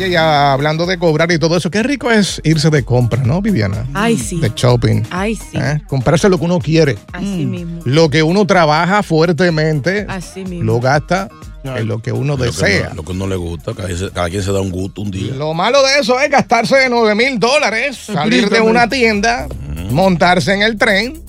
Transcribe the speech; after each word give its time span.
Oye, 0.00 0.12
ya 0.12 0.54
hablando 0.54 0.86
de 0.86 0.96
cobrar 0.96 1.30
y 1.30 1.38
todo 1.38 1.58
eso, 1.58 1.70
qué 1.70 1.82
rico 1.82 2.10
es 2.10 2.40
irse 2.42 2.70
de 2.70 2.82
compra, 2.82 3.22
¿no, 3.22 3.42
Viviana? 3.42 3.86
Ay, 3.92 4.16
sí. 4.16 4.40
De 4.40 4.50
shopping. 4.56 5.02
Ay, 5.10 5.34
sí. 5.36 5.58
¿eh? 5.58 5.82
Comprarse 5.86 6.30
lo 6.30 6.38
que 6.38 6.46
uno 6.46 6.58
quiere. 6.58 6.96
Así 7.12 7.44
mismo. 7.44 7.82
Lo 7.84 8.08
que 8.08 8.22
uno 8.22 8.46
trabaja 8.46 9.02
fuertemente, 9.02 10.06
Así 10.08 10.42
mismo. 10.46 10.64
lo 10.64 10.80
gasta 10.80 11.28
en 11.64 11.86
lo 11.86 12.00
que 12.00 12.12
uno 12.12 12.32
Lo 12.32 12.38
que, 12.38 12.44
desea. 12.46 12.88
no, 12.88 12.94
lo 12.94 13.04
que 13.04 13.12
no 13.12 13.26
le 13.26 13.36
gusta, 13.36 13.74
cada, 13.74 13.88
quien- 13.88 14.08
cada 14.14 14.30
quien 14.30 14.42
se 14.42 14.50
da 14.52 14.62
un 14.62 14.70
gusto 14.70 15.02
un 15.02 15.10
día. 15.10 15.34
Lo 15.34 15.52
malo 15.52 15.82
de 15.82 15.98
eso 16.00 16.18
es 16.18 16.30
gastarse 16.30 16.76
9 16.88 17.14
mil 17.14 17.38
dólares, 17.38 17.98
salir 17.98 18.48
de 18.48 18.60
una 18.62 18.88
tienda, 18.88 19.48
montarse 19.90 20.54
en 20.54 20.62
el 20.62 20.78
tren 20.78 21.22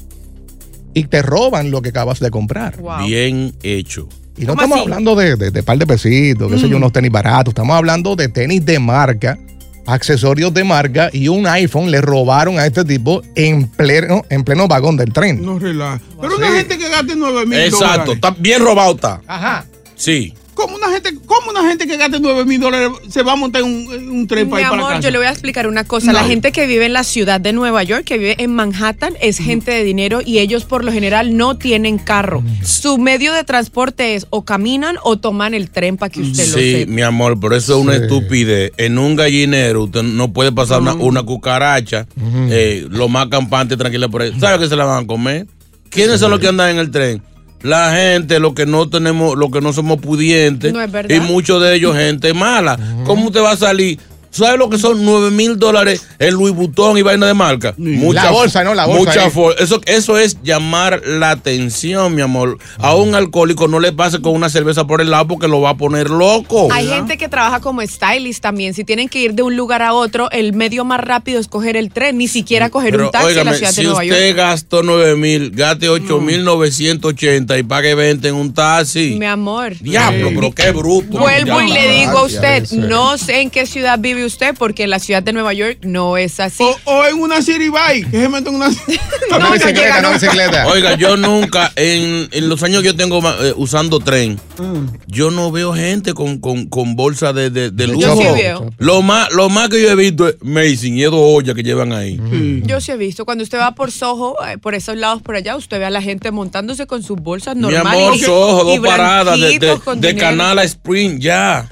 y 0.93 1.03
te 1.07 1.21
roban 1.21 1.71
lo 1.71 1.81
que 1.81 1.89
acabas 1.89 2.21
de 2.21 2.31
comprar. 2.31 2.77
Wow. 2.77 3.05
Bien 3.05 3.53
hecho. 3.63 4.07
Y 4.37 4.41
no 4.45 4.53
¿Cómo 4.55 4.61
estamos 4.63 4.77
así? 4.77 4.83
hablando 4.83 5.15
de, 5.15 5.35
de, 5.35 5.51
de 5.51 5.63
par 5.63 5.77
de 5.77 5.85
pesitos, 5.87 6.51
qué 6.51 6.57
sé 6.57 6.69
yo, 6.69 6.77
unos 6.77 6.91
tenis 6.93 7.11
baratos. 7.11 7.51
Estamos 7.51 7.75
hablando 7.75 8.15
de 8.15 8.27
tenis 8.29 8.65
de 8.65 8.79
marca, 8.79 9.37
accesorios 9.85 10.53
de 10.53 10.63
marca 10.63 11.09
y 11.11 11.27
un 11.27 11.45
iPhone 11.47 11.91
le 11.91 12.01
robaron 12.01 12.57
a 12.59 12.65
este 12.65 12.85
tipo 12.85 13.21
en 13.35 13.67
pleno, 13.67 14.23
en 14.29 14.43
pleno 14.43 14.67
vagón 14.67 14.95
del 14.97 15.11
tren. 15.11 15.43
No 15.43 15.59
relaja. 15.59 15.99
Pero 16.19 16.37
una 16.37 16.51
gente 16.51 16.77
que 16.77 16.89
gaste 16.89 17.15
9 17.15 17.45
mil 17.45 17.59
Exacto, 17.59 17.85
dólares. 17.87 18.15
está 18.15 18.29
bien 18.39 18.61
robado 18.61 18.95
está. 18.95 19.21
Ajá. 19.27 19.65
Sí. 19.95 20.33
¿Cómo 20.61 20.75
una 20.77 20.89
gente, 20.91 21.15
cómo 21.25 21.49
una 21.51 21.67
gente 21.67 21.87
que 21.87 21.97
gaste 21.97 22.19
9 22.19 22.45
mil 22.45 22.59
dólares 22.61 22.89
se 23.09 23.23
va 23.23 23.31
a 23.33 23.35
montar 23.35 23.61
en 23.63 23.67
un, 23.67 24.09
un 24.11 24.27
tren 24.27 24.47
para 24.49 24.61
Mi 24.61 24.63
ir 24.63 24.69
para 24.69 24.81
amor, 24.81 24.89
casa? 24.95 25.01
yo 25.01 25.11
le 25.11 25.17
voy 25.17 25.27
a 25.27 25.31
explicar 25.31 25.65
una 25.67 25.83
cosa. 25.85 26.13
La 26.13 26.23
gente 26.23 26.51
que 26.51 26.67
vive 26.67 26.85
en 26.85 26.93
la 26.93 27.03
ciudad 27.03 27.41
de 27.41 27.51
Nueva 27.53 27.83
York, 27.83 28.03
que 28.03 28.17
vive 28.17 28.35
en 28.37 28.53
Manhattan, 28.53 29.13
es 29.21 29.37
gente 29.39 29.71
de 29.71 29.83
dinero 29.83 30.19
y 30.23 30.37
ellos 30.39 30.65
por 30.65 30.83
lo 30.85 30.91
general 30.91 31.35
no 31.35 31.57
tienen 31.57 31.97
carro. 31.97 32.43
Su 32.63 32.97
medio 32.99 33.33
de 33.33 33.43
transporte 33.43 34.15
es 34.15 34.27
o 34.29 34.43
caminan 34.45 34.97
o 35.03 35.17
toman 35.17 35.53
el 35.53 35.69
tren 35.71 35.97
para 35.97 36.11
que 36.11 36.21
usted 36.21 36.47
lo 36.47 36.53
Sí, 36.59 36.71
sepa. 36.73 36.91
mi 36.91 37.01
amor, 37.01 37.39
pero 37.39 37.55
eso 37.55 37.75
es 37.77 37.81
una 37.83 37.95
Sí. 37.97 38.03
estupidez. 38.03 38.71
En 38.77 38.97
un 38.99 39.15
gallinero 39.15 39.83
usted 39.85 40.03
no 40.03 40.31
puede 40.31 40.51
pasar 40.51 40.81
una, 40.81 40.93
una 40.93 41.23
cucaracha, 41.23 42.05
eh, 42.49 42.85
lo 42.89 43.09
más 43.09 43.27
campante 43.29 43.75
tranquila 43.77 44.07
por 44.09 44.21
ahí. 44.21 44.33
¿Sabe 44.39 44.59
que 44.59 44.69
se 44.69 44.75
la 44.75 44.85
van 44.85 45.03
a 45.03 45.07
comer? 45.07 45.47
¿Quiénes 45.89 46.19
son 46.19 46.31
los 46.31 46.39
que 46.39 46.47
andan 46.47 46.69
en 46.69 46.77
el 46.77 46.91
tren? 46.91 47.21
La 47.63 47.93
gente, 47.93 48.39
los 48.39 48.53
que 48.53 48.65
no 48.65 48.89
tenemos, 48.89 49.37
los 49.37 49.51
que 49.51 49.61
no 49.61 49.73
somos 49.73 49.99
pudientes. 49.99 50.73
No. 50.73 50.81
Y 51.09 51.19
muchos 51.19 51.61
de 51.61 51.75
ellos, 51.75 51.95
gente 51.95 52.33
mala. 52.33 52.79
¿Cómo 53.05 53.27
usted 53.27 53.41
va 53.41 53.51
a 53.51 53.57
salir? 53.57 53.99
¿Sabe 54.31 54.57
lo 54.57 54.69
que 54.69 54.77
son 54.77 55.03
9 55.03 55.29
mil 55.31 55.59
dólares 55.59 56.07
en 56.17 56.35
Louis 56.35 56.53
Vuitton 56.53 56.97
y 56.97 57.01
vaina 57.01 57.27
de 57.27 57.33
marca? 57.33 57.75
La 57.77 58.31
bolsa, 58.31 58.63
¿no? 58.63 58.73
La 58.73 58.85
bolsa 58.85 59.29
Mucha 59.29 59.53
eso, 59.59 59.81
eso 59.85 60.17
es 60.17 60.37
llamar 60.41 61.01
la 61.05 61.31
atención, 61.31 62.15
mi 62.15 62.21
amor. 62.21 62.57
A 62.77 62.95
un 62.95 63.13
alcohólico 63.13 63.67
no 63.67 63.81
le 63.81 63.91
pase 63.91 64.21
con 64.21 64.33
una 64.33 64.49
cerveza 64.49 64.87
por 64.87 65.01
el 65.01 65.11
lado 65.11 65.27
porque 65.27 65.49
lo 65.49 65.59
va 65.59 65.71
a 65.71 65.77
poner 65.77 66.09
loco. 66.09 66.69
Hay 66.71 66.87
gente 66.87 67.17
que 67.17 67.27
trabaja 67.27 67.59
como 67.59 67.81
stylist 67.81 68.41
también. 68.41 68.73
Si 68.73 68.85
tienen 68.85 69.09
que 69.09 69.19
ir 69.19 69.33
de 69.33 69.43
un 69.43 69.57
lugar 69.57 69.81
a 69.81 69.93
otro, 69.93 70.31
el 70.31 70.53
medio 70.53 70.85
más 70.85 71.01
rápido 71.01 71.39
es 71.39 71.47
coger 71.49 71.75
el 71.75 71.91
tren, 71.91 72.17
ni 72.17 72.29
siquiera 72.29 72.69
coger 72.69 72.91
Pero, 72.91 73.05
un 73.07 73.11
taxi 73.11 73.29
en 73.29 73.35
la 73.35 73.41
óigame, 73.41 73.57
ciudad 73.57 73.71
si 73.71 73.81
de 73.81 73.87
Nueva 73.87 74.03
usted 74.03 74.27
York. 74.27 74.37
gastó 74.37 74.83
9 74.83 75.15
mil, 75.17 75.51
gaste 75.51 75.89
8 75.89 76.21
mil 76.21 76.45
980 76.45 77.57
y 77.57 77.63
pague 77.63 77.95
20 77.95 78.27
en 78.29 78.35
un 78.35 78.53
taxi. 78.53 79.15
Mi 79.19 79.25
amor. 79.25 79.73
Diablo, 79.79 80.29
pero 80.33 80.51
qué 80.53 80.71
bruto. 80.71 81.19
Vuelvo 81.19 81.61
y 81.61 81.71
le 81.71 81.91
digo 81.99 82.19
a 82.19 82.23
usted, 82.23 82.69
no 82.71 83.17
sé 83.17 83.41
en 83.41 83.49
qué 83.49 83.65
ciudad 83.65 83.99
vive 83.99 84.20
usted, 84.25 84.55
porque 84.57 84.83
en 84.83 84.89
la 84.89 84.99
ciudad 84.99 85.23
de 85.23 85.33
Nueva 85.33 85.53
York 85.53 85.79
no 85.83 86.17
es 86.17 86.39
así. 86.39 86.63
O, 86.63 86.77
o 86.85 87.05
en 87.05 87.19
una 87.19 87.41
city 87.41 87.69
bike, 87.69 88.09
que 88.11 88.19
se 88.21 88.29
mete 88.29 88.49
en 88.49 88.55
una 88.55 88.69
No, 89.29 89.37
Una 89.37 89.45
no 89.47 89.51
bicicleta, 89.53 89.99
una 89.99 90.09
bicicleta. 90.11 90.67
Oiga, 90.67 90.95
yo 90.95 91.15
nunca, 91.17 91.71
en, 91.75 92.27
en 92.31 92.49
los 92.49 92.61
años 92.63 92.81
que 92.81 92.87
yo 92.87 92.95
tengo 92.95 93.19
eh, 93.43 93.53
usando 93.55 93.99
tren, 93.99 94.39
Mm. 94.57 94.85
yo 95.07 95.31
no 95.31 95.51
veo 95.51 95.73
gente 95.73 96.13
con, 96.13 96.37
con, 96.39 96.67
con 96.67 96.95
bolsa 96.95 97.33
de, 97.33 97.49
de, 97.49 97.71
de 97.71 97.87
lujo. 97.87 98.01
Yo 98.01 98.15
sí 98.15 98.23
veo. 98.41 98.69
Lo 98.77 99.01
más, 99.01 99.31
lo 99.31 99.49
más 99.49 99.69
que 99.69 99.81
yo 99.81 99.89
he 99.89 99.95
visto 99.95 100.27
es 100.27 100.35
Mason 100.41 100.95
y 100.97 101.03
es 101.03 101.09
dos 101.09 101.19
ollas 101.19 101.55
que 101.55 101.63
llevan 101.63 101.93
ahí. 101.93 102.19
Yo 102.65 102.79
sí 102.79 102.91
he 102.91 102.97
visto, 102.97 103.25
cuando 103.25 103.43
usted 103.43 103.57
va 103.57 103.73
por 103.73 103.91
Soho, 103.91 104.35
eh, 104.47 104.57
por 104.59 104.75
esos 104.75 104.95
lados 104.97 105.21
por 105.23 105.35
allá, 105.35 105.55
usted 105.55 105.79
ve 105.79 105.85
a 105.85 105.89
la 105.89 106.01
gente 106.01 106.29
montándose 106.31 106.85
con 106.85 107.01
sus 107.01 107.17
bolsas 107.19 107.55
Mi 107.55 107.61
normales. 107.63 108.01
amor, 108.03 108.15
y- 108.15 108.19
Soho, 108.19 108.63
dos 108.65 108.79
paradas 108.85 109.39
de, 109.39 109.57
de, 109.59 109.79
de. 109.95 110.15
Canal 110.15 110.59
a 110.59 110.63
Spring, 110.63 111.19
ya. 111.19 111.65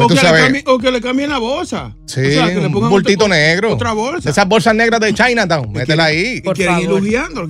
o 0.65 0.77
que 0.79 0.91
le 0.91 1.01
cambien 1.01 1.29
la 1.29 1.37
bolsa. 1.37 1.93
Sí, 2.07 2.21
Un 2.41 2.89
bultito 2.89 3.27
negro. 3.27 3.73
Otra 3.73 3.93
bolsa. 3.93 4.29
Esas 4.29 4.47
bolsas 4.47 4.75
negras 4.75 4.99
de 4.99 5.13
Chinatown, 5.13 5.71
métela 5.71 6.05
ahí. 6.05 6.35
Y 6.37 6.41
Por 6.41 6.55
quieren 6.55 6.79
ir 6.79 6.89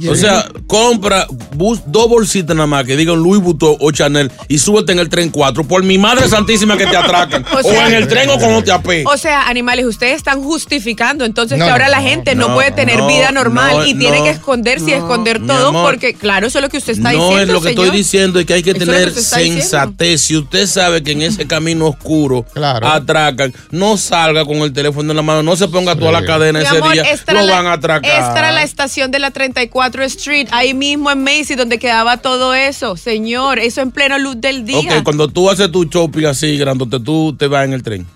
O 0.10 0.16
sea, 0.16 0.46
ir- 0.48 0.66
compra 0.68 1.26
bus, 1.56 1.82
dos 1.86 2.08
bolsitas 2.10 2.56
nada 2.56 2.68
más 2.68 2.86
que 2.86 2.96
digan 2.96 3.18
Louis 3.22 3.42
Vuitton 3.42 3.76
o 3.80 3.92
Chanel 3.92 4.32
y 4.48 4.60
súbete 4.60 4.92
en 4.92 5.00
el 5.00 5.10
tren 5.10 5.30
4 5.30 5.64
por 5.66 5.84
mi 5.84 5.98
madre 5.98 6.28
santísima 6.28 6.78
que 6.78 6.86
te 6.86 6.96
atracan. 6.98 7.46
O 7.64 7.72
en 7.74 7.94
el 7.94 8.08
tren 8.08 8.30
o 8.30 8.38
cuando 8.38 8.64
te 8.64 8.72
apé. 8.72 9.04
O 9.06 9.18
sea, 9.18 9.48
animales, 9.48 9.86
ustedes 9.86 10.16
están 10.18 10.42
justificando 10.44 11.26
entonces 11.26 11.58
No, 11.58 11.66
que 11.66 11.72
ahora 11.72 11.86
no, 11.86 11.92
la 11.92 12.02
gente 12.02 12.36
no, 12.36 12.48
no, 12.50 12.54
puede 12.56 12.72
tener 12.72 12.98
no, 13.00 13.08
vida 13.08 13.32
normal 13.32 13.78
no, 13.78 13.86
y 13.86 13.94
tiene 13.96 14.20
no, 14.20 14.24
que 14.24 14.30
esconderse 14.32 14.90
y 14.92 14.94
esconder 14.94 15.46
todo 15.46 15.70
amor, 15.70 15.92
porque, 15.92 16.14
claro, 16.14 16.48
eso 16.48 16.60
es 16.60 16.64
lo 16.64 16.70
que 16.70 16.78
usted 16.78 16.94
está 16.94 17.12
no 17.12 17.20
diciendo, 17.30 17.42
es 17.44 17.50
lo 17.50 17.62
que 17.62 17.70
señor. 17.70 17.86
estoy 17.86 17.98
diciendo, 17.98 18.40
es 18.40 18.46
que 18.46 18.54
hay 18.54 18.64
que 18.64 18.74
tener 18.74 19.10
que 19.14 19.20
diciendo. 19.20 19.62
sensatez. 19.62 20.22
Si 20.22 20.38
usted 20.38 20.68
sabe 20.68 21.04
que 21.04 21.12
en 21.12 21.22
ese 21.22 21.48
camino 21.48 21.88
oscuro 21.88 22.46
Claro. 22.54 22.88
atracan, 22.88 23.54
no 23.72 23.98
salga 23.98 24.46
con 24.46 24.58
el 24.58 24.72
teléfono 24.79 25.12
en 25.12 25.16
la 25.17 25.22
mano, 25.22 25.44
no 25.44 25.56
se 25.56 25.67
ponga 25.67 25.95
toda 25.95 26.12
la 26.12 26.23
cadena 26.25 26.59
Mi 26.59 26.66
ese 26.66 26.78
amor, 26.78 26.94
día, 26.94 27.03
esta 27.03 27.34
lo 27.34 27.41
la- 27.45 27.53
van 27.56 27.67
a 27.67 27.73
atracar. 27.73 28.09
Esta 28.12 28.40
era 28.40 28.51
la 28.51 28.63
estación 28.63 29.12
de 29.12 29.19
la 29.19 29.31
34 29.31 30.03
Street, 30.03 30.47
ahí 30.51 30.73
mismo 30.73 31.11
en 31.11 31.23
Macy, 31.23 31.55
donde 31.55 31.78
quedaba 31.79 32.17
todo 32.17 32.53
eso. 32.53 32.96
Señor, 32.97 33.59
eso 33.59 33.81
en 33.81 33.91
plena 33.91 34.17
luz 34.17 34.35
del 34.40 34.66
día. 34.66 34.97
Ok, 34.97 35.03
cuando 35.03 35.28
tú 35.28 35.49
haces 35.49 35.72
tu 35.72 35.84
shopping 35.85 36.26
así, 36.26 36.58
grandote, 36.58 36.99
tú 36.99 37.35
te 37.37 37.47
vas 37.47 37.66
en 37.66 37.73
el 37.73 37.84
tren. 37.84 38.08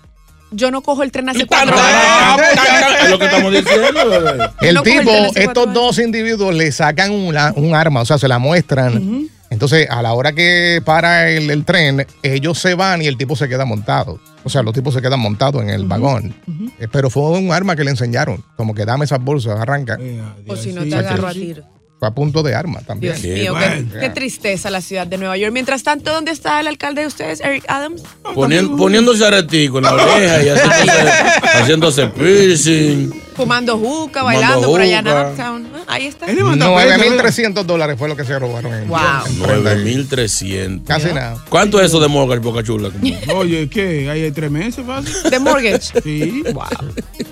Yo 0.55 0.69
no 0.69 0.81
cojo 0.81 1.01
el 1.03 1.11
tren 1.11 1.27
hace 1.29 1.45
cuatro 1.47 1.75
años. 1.75 2.41
lo 3.09 3.17
que 3.19 3.25
estamos 3.25 3.51
diciendo, 3.51 4.09
bebé. 4.09 4.49
El 4.61 4.75
No 4.75 4.83
coge 4.83 4.97
el 4.97 4.99
tipo, 4.99 5.11
estos 5.39 5.73
dos 5.73 5.97
individuos 5.99 6.53
le 6.53 6.71
sacan 6.71 7.11
una- 7.11 7.51
un 7.55 7.73
arma, 7.75 8.01
o 8.01 8.05
sea, 8.05 8.17
se 8.17 8.27
la 8.27 8.37
muestran. 8.39 9.29
Entonces, 9.49 9.87
a 9.89 10.01
la 10.01 10.13
hora 10.13 10.33
que 10.33 10.81
para 10.83 11.29
el, 11.29 11.49
el 11.51 11.63
tren, 11.65 12.05
ellos 12.23 12.57
se 12.59 12.73
van 12.75 13.01
y 13.01 13.07
el 13.07 13.17
tipo 13.17 13.35
se 13.35 13.47
queda 13.49 13.65
montado. 13.65 14.19
O 14.43 14.49
sea, 14.49 14.61
los 14.63 14.73
tipos 14.73 14.93
se 14.93 15.01
quedan 15.01 15.19
montados 15.19 15.61
en 15.61 15.69
el 15.69 15.85
vagón. 15.87 16.33
Eh, 16.79 16.87
Pero 16.91 17.09
fue 17.09 17.37
un 17.39 17.51
arma 17.51 17.75
que 17.75 17.83
le 17.83 17.91
enseñaron. 17.91 18.43
Como 18.55 18.73
que 18.73 18.85
dame 18.85 19.05
esas 19.05 19.23
bolsas, 19.23 19.59
arranca. 19.59 19.97
Eh, 19.99 20.21
O 20.47 20.55
si 20.55 20.73
no 20.73 20.83
sí, 20.83 20.89
te 20.89 20.95
agarro 20.95 21.27
a 21.27 21.33
tiro. 21.33 21.63
Fue 22.03 22.09
a 22.09 22.11
punto 22.11 22.43
de 22.43 22.53
arma 22.53 22.81
también. 22.81 23.13
Dios 23.13 23.21
Qué 23.21 23.43
mío, 23.43 23.55
qué, 23.57 23.99
qué 24.01 24.09
tristeza 24.09 24.69
la 24.69 24.81
ciudad 24.81 25.07
de 25.07 25.17
Nueva 25.17 25.37
York. 25.37 25.53
Mientras 25.53 25.83
tanto, 25.83 26.11
¿dónde 26.11 26.31
está 26.31 26.59
el 26.59 26.67
alcalde 26.67 26.99
de 26.99 27.07
ustedes, 27.07 27.39
Eric 27.39 27.63
Adams? 27.69 28.03
Ponien- 28.35 28.75
poniéndose 28.75 29.25
aretico 29.25 29.77
en 29.77 29.85
la 29.85 29.93
oreja 29.93 30.43
y 30.43 30.49
haciéndose, 30.49 31.13
haciéndose 31.53 32.07
piercing. 32.07 33.13
Fumando 33.37 33.77
juca, 33.77 34.19
Fumando 34.19 34.41
bailando 34.41 34.67
por 34.67 34.81
allá 34.81 34.99
en. 34.99 35.07
Uptown. 35.07 35.67
Ah, 35.75 35.83
Ahí 35.93 36.07
está. 36.07 36.25
Él 36.25 36.35
levanta 36.35 36.65
peso, 36.75 36.99
9.300 37.15 37.63
dólares 37.63 37.95
fue 37.97 38.09
lo 38.09 38.17
que 38.17 38.25
se 38.25 38.37
robaron. 38.37 38.73
En 38.73 38.87
Wow. 38.89 38.99
9.300. 39.37 40.83
Casi 40.85 41.07
nada. 41.13 41.37
¿Cuánto 41.47 41.79
es 41.79 41.85
eso 41.87 42.01
de 42.01 42.09
mortgage, 42.09 42.41
Boca 42.41 42.63
Chula? 42.63 42.89
Oye, 43.33 43.69
¿qué? 43.69 44.09
¿Hay 44.09 44.29
tres 44.33 44.51
meses, 44.51 44.85
fácil? 44.85 45.13
De 45.31 45.39
mortgage. 45.39 46.01
Sí. 46.03 46.43
Wow. 46.53 46.65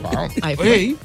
Wow. 0.01 0.29
Ahí 0.41 0.55
fue. 0.55 0.95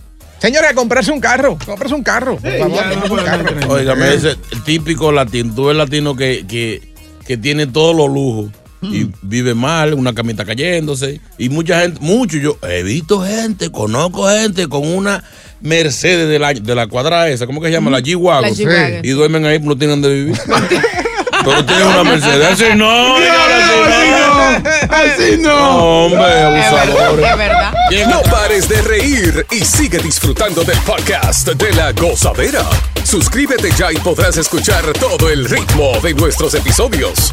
Señores, 0.41 0.73
comprarse 0.75 1.11
un 1.13 1.21
carro. 1.21 1.59
Comprarse 1.65 1.95
un 1.95 2.03
carro. 2.03 2.37
Por 2.37 2.51
Sí, 2.53 2.59
favor, 2.59 2.77
ya 2.77 2.85
no 2.95 3.01
comprarse 3.01 3.03
un 3.03 3.09
puede 3.09 3.25
carro. 3.25 3.41
haber 3.41 3.55
tren. 3.59 3.71
Óigame, 3.71 4.15
ese 4.15 4.37
el 4.53 4.63
típico 4.65 5.13
latino. 5.13 5.55
Tú 5.55 5.71
eres 5.71 5.79
latino 5.79 6.15
que, 6.15 6.45
que, 6.47 6.93
que 7.27 7.37
tiene 7.37 7.67
todos 7.67 7.97
los 7.97 8.09
lujos. 8.09 8.51
Y 8.83 9.09
vive 9.23 9.55
mal, 9.55 9.95
una 9.95 10.15
camita 10.15 10.45
cayéndose. 10.45 11.21
Y 11.39 11.49
mucha 11.49 11.81
gente, 11.81 11.99
mucho, 12.01 12.37
yo 12.37 12.57
he 12.69 12.83
visto 12.85 13.21
gente, 13.25 13.71
conozco 13.73 14.29
gente 14.29 14.69
con 14.69 14.87
una 14.87 15.25
Mercedes 15.61 16.29
de 16.29 16.39
la, 16.39 16.53
de 16.53 16.75
la 16.75 16.87
cuadra 16.87 17.29
esa, 17.31 17.47
¿cómo 17.47 17.61
que 17.61 17.69
se 17.69 17.73
llama? 17.73 17.91
La 17.91 18.01
G-Wagon. 18.01 18.43
La 18.43 18.51
G-Wagon. 18.51 19.01
Y 19.05 19.09
duermen 19.09 19.45
ahí, 19.47 19.59
no 19.59 19.77
tienen 19.77 20.03
de 20.03 20.15
vivir. 20.15 20.37
Pero 21.47 21.65
tienen 21.65 21.87
una 21.87 22.03
Mercedes. 22.03 22.45
Así 22.45 22.75
no, 22.75 23.17
así 23.17 24.11
no. 24.11 24.97
Así 24.97 25.37
no. 25.39 25.49
No, 25.49 25.79
hombre, 26.07 26.43
abusadores. 26.43 27.31
es 27.31 27.39
verdad. 27.39 27.73
No 28.09 28.23
pares 28.23 28.69
de 28.69 28.83
reír 28.83 29.47
y 29.53 29.65
sigue 29.65 29.99
disfrutando 29.99 30.65
del 30.65 30.79
podcast 30.81 31.47
de 31.51 31.73
la 31.75 31.93
gozadera. 31.93 32.65
Suscríbete 33.05 33.71
ya 33.79 33.93
y 33.93 33.97
podrás 33.99 34.37
escuchar 34.39 34.93
todo 34.95 35.31
el 35.31 35.45
ritmo 35.49 35.93
de 36.03 36.15
nuestros 36.15 36.53
episodios. 36.55 37.33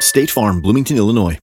State 0.00 0.28
Farm, 0.28 0.62
Bloomington, 0.62 0.96
Illinois. 0.96 1.38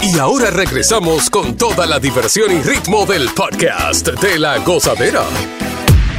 Y 0.00 0.18
ahora 0.18 0.50
regresamos 0.50 1.28
con 1.28 1.56
toda 1.56 1.84
la 1.84 1.98
diversión 1.98 2.50
y 2.52 2.62
ritmo 2.62 3.04
del 3.06 3.28
podcast 3.30 4.06
de 4.08 4.38
la 4.38 4.58
gozadera. 4.58 5.24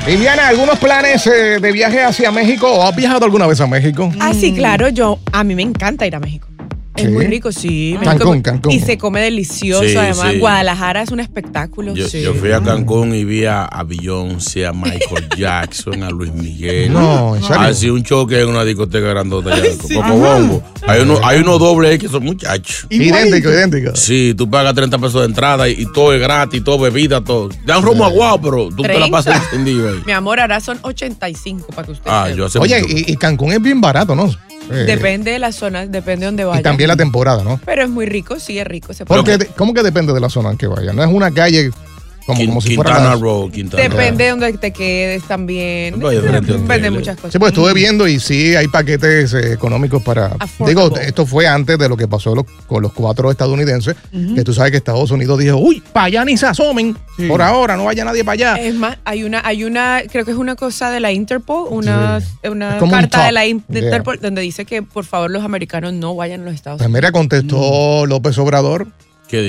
Viviana, 0.06 0.50
¿algunos 0.50 0.78
planes 0.78 1.26
eh, 1.28 1.60
de 1.60 1.72
viaje 1.72 2.04
hacia 2.04 2.32
México? 2.32 2.70
¿O 2.70 2.84
has 2.84 2.96
viajado 2.96 3.26
alguna 3.26 3.48
vez 3.48 3.62
a 3.62 3.68
México? 3.68 4.12
Ah, 4.20 4.34
sí, 4.34 4.54
claro, 4.54 4.90
yo, 4.90 5.20
a 5.32 5.44
mí 5.44 5.56
me 5.56 5.62
encanta 5.62 6.06
ir 6.06 6.16
a 6.16 6.20
México. 6.20 6.48
Es 6.96 7.10
muy 7.10 7.26
rico, 7.26 7.52
sí. 7.54 7.96
me 8.00 8.06
Cancún, 8.06 8.42
Cancún. 8.42 8.72
Y 8.74 8.80
se 8.80 8.98
come 8.98 9.22
delicioso, 9.22 9.84
Sí, 9.88 9.96
además. 9.96 10.32
sí. 10.34 10.40
Guadalajara 10.40 11.02
es 11.02 11.10
un 11.12 11.22
espectáculo. 11.22 11.96
Yo, 11.96 12.08
sí. 12.08 12.22
yo 12.22 12.34
fui 12.34 12.52
a 12.52 12.62
Cancún 12.62 13.16
y 13.16 13.24
vi 13.24 13.46
a, 13.46 13.64
a 13.64 13.84
Beyoncé, 13.84 14.66
a 14.68 14.74
Michael 14.74 15.30
Jackson, 15.38 16.04
a 16.04 16.10
Luis 16.10 16.34
Miguel. 16.34 16.92
No, 16.92 17.36
¿en 17.38 17.44
serio? 17.44 17.62
Así 17.62 17.90
un 17.90 18.04
choque 18.04 18.42
en 18.42 18.50
una 18.50 18.66
discoteca 18.66 19.08
grandota 19.08 19.54
allá, 19.54 19.64
Coco 19.82 20.04
Bongo. 20.18 20.64
Hay 20.86 21.02
uno, 21.02 21.18
hay 21.24 21.40
unos 21.40 21.60
dobles 21.60 21.92
ahí 21.92 21.98
que 21.98 22.10
son 22.10 22.24
muchachos. 22.26 22.86
Idéntico, 22.90 23.50
idéntico. 23.50 23.96
Sí, 23.96 24.34
tú 24.38 24.50
pagas 24.50 24.74
30 24.76 24.98
pesos 25.00 25.22
de 25.22 25.28
entrada 25.28 25.70
y, 25.70 25.82
y 25.82 25.86
todo 25.94 26.14
es 26.14 26.20
gratis, 26.22 26.62
todo 26.64 26.78
bebida, 26.80 27.24
todo. 27.24 27.50
Dan 27.66 27.84
romo 27.84 28.04
aguado, 28.06 28.42
pero 28.42 28.68
tú 28.70 28.82
te 28.84 28.90
la 28.90 29.08
30. 29.08 29.12
pasas 29.12 29.44
encendido 29.46 29.90
ahí. 29.90 30.02
Mi 30.06 30.12
amor, 30.12 30.40
ahora 30.42 30.60
son 30.60 30.78
85 30.82 31.68
para 31.74 31.86
que 31.86 31.92
usted 31.94 32.12
Ah, 32.12 32.26
sepa. 32.26 32.38
yo 32.38 32.46
hace 32.46 32.60
Oye, 32.60 32.82
mucho- 32.82 32.94
y, 32.98 33.06
y 33.14 33.16
Cancún 33.16 33.54
es 33.54 33.62
bien 33.62 33.80
barato, 33.80 34.14
¿no? 34.16 34.30
Eh, 34.72 34.86
Depende 34.86 35.32
de 35.32 35.40
la 35.40 35.52
zona, 35.52 35.86
depende 35.86 36.22
de 36.22 36.26
dónde 36.28 36.46
vaya. 36.46 36.60
y 36.60 36.64
también 36.64 36.88
la 36.88 36.96
temporada, 36.96 37.44
¿no? 37.44 37.60
Pero 37.66 37.84
es 37.84 37.90
muy 37.90 38.06
rico, 38.06 38.40
sí, 38.40 38.58
es 38.60 38.66
rico. 38.68 38.94
Se 38.94 39.06
puede 39.06 39.22
Porque, 39.24 39.46
¿Cómo 39.58 39.74
que 39.74 39.84
depende 39.84 40.14
de 40.14 40.20
la 40.20 40.30
zona 40.30 40.52
en 40.52 40.58
que 40.58 40.68
vaya? 40.68 40.94
No 40.94 41.04
es 41.04 41.10
una 41.10 41.32
calle 41.32 41.72
como, 42.26 42.62
si 42.62 42.76
fuera 42.76 42.96
Quintana 42.96 43.52
Quintana 43.52 43.84
Depende 43.84 44.24
de 44.26 44.30
donde 44.30 44.54
te 44.54 44.72
quedes 44.72 45.24
también. 45.24 46.00
No, 46.00 46.10
Depende 46.10 46.80
de 46.82 46.92
muchas 46.92 47.16
cosas. 47.16 47.32
Sí, 47.34 47.40
pues 47.40 47.52
estuve 47.52 47.74
viendo 47.74 48.08
y 48.08 48.20
sí 48.20 48.56
hay 48.56 48.68
paquetes 48.68 49.34
eh, 49.34 49.54
económicos 49.54 50.02
para. 50.04 50.36
Affordable. 50.40 50.66
Digo, 50.90 50.98
esto 51.00 51.26
fue 51.26 51.48
antes 51.48 51.78
de 51.78 51.90
lo 51.90 51.98
que 51.98 52.08
pasó 52.08 52.34
lo- 52.36 52.46
con 52.68 52.82
los 52.82 52.94
cuatro 52.94 53.32
estadounidenses, 53.32 53.96
que 54.36 54.44
tú 54.44 54.54
sabes 54.54 54.72
que 54.72 54.78
Estados 54.78 55.12
Unidos 55.12 55.40
dijo, 55.40 55.58
uy, 55.58 55.82
para 55.94 56.06
allá 56.06 56.26
ni 56.26 56.38
se 56.38 56.46
asomen, 56.48 56.96
Sí. 57.18 57.28
por 57.28 57.42
ahora, 57.42 57.76
no 57.78 57.86
vaya 57.86 58.06
nadie 58.06 58.24
para 58.24 58.34
allá. 58.34 58.56
Es 58.64 58.76
más, 58.76 58.98
hay 59.04 59.24
una, 59.24 59.42
hay 59.46 59.64
una, 59.64 60.02
creo 60.12 60.24
que 60.26 60.32
es 60.32 60.38
una 60.38 60.56
cosa 60.56 60.90
de 60.92 61.00
la 61.00 61.12
Interpol, 61.12 61.68
una, 61.70 62.22
una 62.44 62.78
un 62.82 62.90
carta 62.90 63.26
de 63.26 63.32
la 63.32 63.42
Yeah. 63.46 63.56
Interpol 63.70 64.20
donde 64.22 64.42
dice 64.42 64.66
que 64.66 64.82
por 64.84 65.04
favor 65.06 65.30
los 65.32 65.44
americanos 65.44 65.94
no 65.94 66.16
vayan 66.16 66.42
a 66.42 66.46
los 66.46 66.54
Estados 66.54 66.78
Pues 66.78 66.88
Unidos. 66.88 67.02
mira, 67.02 67.12
contestó 67.12 68.06
López 68.06 68.38
Obrador. 68.38 68.88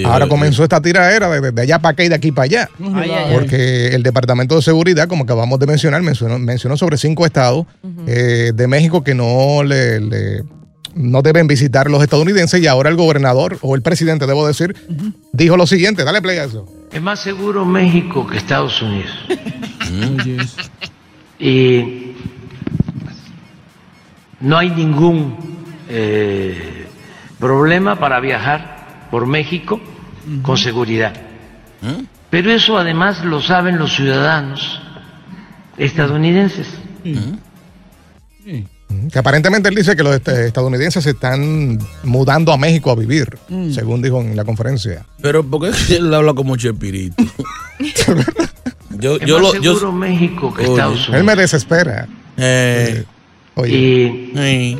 Ahora 0.04 0.28
comenzó 0.28 0.62
esta 0.62 0.80
tiraera 0.80 1.28
de, 1.28 1.52
de 1.52 1.62
allá 1.62 1.78
para 1.78 1.92
acá 1.92 2.04
y 2.04 2.08
de 2.08 2.14
aquí 2.14 2.32
para 2.32 2.44
allá. 2.44 2.68
Ay, 2.80 2.92
ay, 2.94 3.10
ay. 3.10 3.34
Porque 3.34 3.88
el 3.88 4.02
Departamento 4.02 4.56
de 4.56 4.62
Seguridad, 4.62 5.08
como 5.08 5.24
acabamos 5.24 5.58
de 5.58 5.66
mencionar, 5.66 6.02
mencionó, 6.02 6.38
mencionó 6.38 6.76
sobre 6.76 6.96
cinco 6.96 7.26
estados 7.26 7.66
eh, 8.06 8.52
de 8.54 8.66
México 8.68 9.02
que 9.04 9.14
no 9.14 9.62
le, 9.64 10.00
le- 10.00 10.42
no 10.94 11.22
deben 11.22 11.46
visitar 11.46 11.88
los 11.90 12.02
estadounidenses 12.02 12.60
y 12.60 12.66
ahora 12.66 12.90
el 12.90 12.96
gobernador, 12.96 13.56
o 13.62 13.74
el 13.74 13.80
presidente, 13.82 14.26
debo 14.26 14.46
decir, 14.46 14.76
dijo 15.32 15.56
lo 15.56 15.66
siguiente. 15.66 16.04
Dale 16.04 16.20
play 16.20 16.36
a 16.38 16.44
eso. 16.44 16.66
Es 16.92 17.00
más 17.00 17.20
seguro 17.20 17.64
México 17.64 18.26
que 18.26 18.36
Estados 18.36 18.80
Unidos. 18.82 19.10
Y 21.38 22.12
no 24.40 24.56
hay 24.58 24.70
ningún 24.70 25.36
eh, 25.88 26.86
problema 27.40 27.98
para 27.98 28.20
viajar 28.20 28.81
por 29.12 29.26
México 29.26 29.78
con 30.42 30.56
seguridad. 30.56 31.12
Pero 32.30 32.50
eso 32.50 32.78
además 32.78 33.22
lo 33.24 33.40
saben 33.42 33.78
los 33.78 33.94
ciudadanos 33.94 34.80
estadounidenses. 35.76 36.66
Que 39.10 39.18
aparentemente 39.18 39.68
él 39.68 39.74
dice 39.74 39.94
que 39.96 40.02
los 40.02 40.14
est- 40.14 40.28
estadounidenses 40.28 41.04
se 41.04 41.10
están 41.10 41.78
mudando 42.04 42.52
a 42.52 42.56
México 42.58 42.90
a 42.90 42.94
vivir, 42.94 43.38
según 43.72 44.00
dijo 44.02 44.20
en 44.20 44.34
la 44.36 44.44
conferencia. 44.44 45.04
Pero 45.20 45.42
¿por 45.44 45.70
qué 45.70 45.96
él 45.96 46.12
habla 46.12 46.34
como 46.34 46.56
Chespirito? 46.56 47.22
yo, 48.98 49.16
Es 49.16 49.26
yo 49.26 49.38
más 49.40 49.54
lo, 49.54 49.60
yo, 49.60 49.74
seguro 49.74 49.92
México 49.92 50.52
que 50.54 50.62
Oye, 50.62 50.70
Estados 50.72 51.06
Él 51.08 51.12
me 51.12 51.18
Unidos. 51.20 51.38
desespera. 51.38 52.08
eh, 52.36 53.04
Oye, 53.54 53.76
Y 53.76 54.32
eh, 54.34 54.78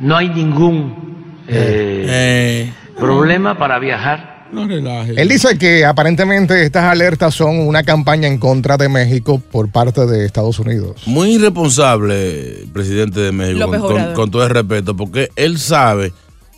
no 0.00 0.16
hay 0.16 0.28
ningún 0.28 1.13
eh, 1.48 2.06
eh, 2.08 2.72
problema 2.98 3.58
para 3.58 3.78
viajar 3.78 4.46
No 4.52 4.66
relaje. 4.66 5.20
él 5.20 5.28
dice 5.28 5.58
que 5.58 5.84
aparentemente 5.84 6.62
estas 6.64 6.84
alertas 6.84 7.34
son 7.34 7.58
una 7.58 7.82
campaña 7.82 8.28
en 8.28 8.38
contra 8.38 8.76
de 8.76 8.88
México 8.88 9.40
por 9.50 9.70
parte 9.70 10.06
de 10.06 10.24
Estados 10.24 10.58
Unidos. 10.58 11.02
muy 11.06 11.34
irresponsable, 11.34 12.66
presidente 12.72 13.20
de 13.20 13.32
México, 13.32 13.66
con, 13.68 13.80
con- 13.80 13.92
Obrador. 13.92 14.14
con 14.14 14.30
todo 14.30 14.44
el 14.44 14.50
respeto, 14.50 14.96
porque 14.96 15.28
él 15.36 15.58
sabe 15.58 16.12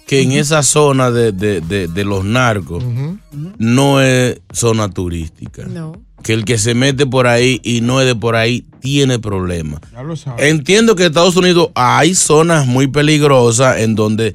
que 0.07 0.23
en 0.23 0.33
esa 0.33 0.63
zona 0.63 1.11
de, 1.11 1.33
de- 1.33 1.61
de- 1.61 1.89
de 1.89 2.05
los 2.05 2.25
narcos 2.25 2.85
no 3.59 4.01
es 4.01 4.41
zona 4.53 4.89
turística. 4.89 5.65
No. 5.67 5.93
Que 6.23 6.33
el 6.33 6.45
que 6.45 6.59
se 6.59 6.75
mete 6.75 7.07
por 7.07 7.27
ahí 7.29 7.61
y 7.63 7.83
no 7.83 8.01
es 8.01 8.07
de 8.07 8.17
por 8.17 8.35
ahí 8.37 8.65
tiene 8.81 9.19
problemas. 9.19 9.81
Ya 9.93 10.03
lo 10.03 10.17
sabe. 10.17 10.49
Entiendo 10.49 10.97
que 10.97 11.05
en 11.05 11.09
Estados 11.09 11.37
Unidos 11.37 11.71
hay 11.75 12.15
zonas 12.15 12.67
muy 12.67 12.89
peligrosas 12.89 13.79
en 13.81 13.95
donde 13.95 14.35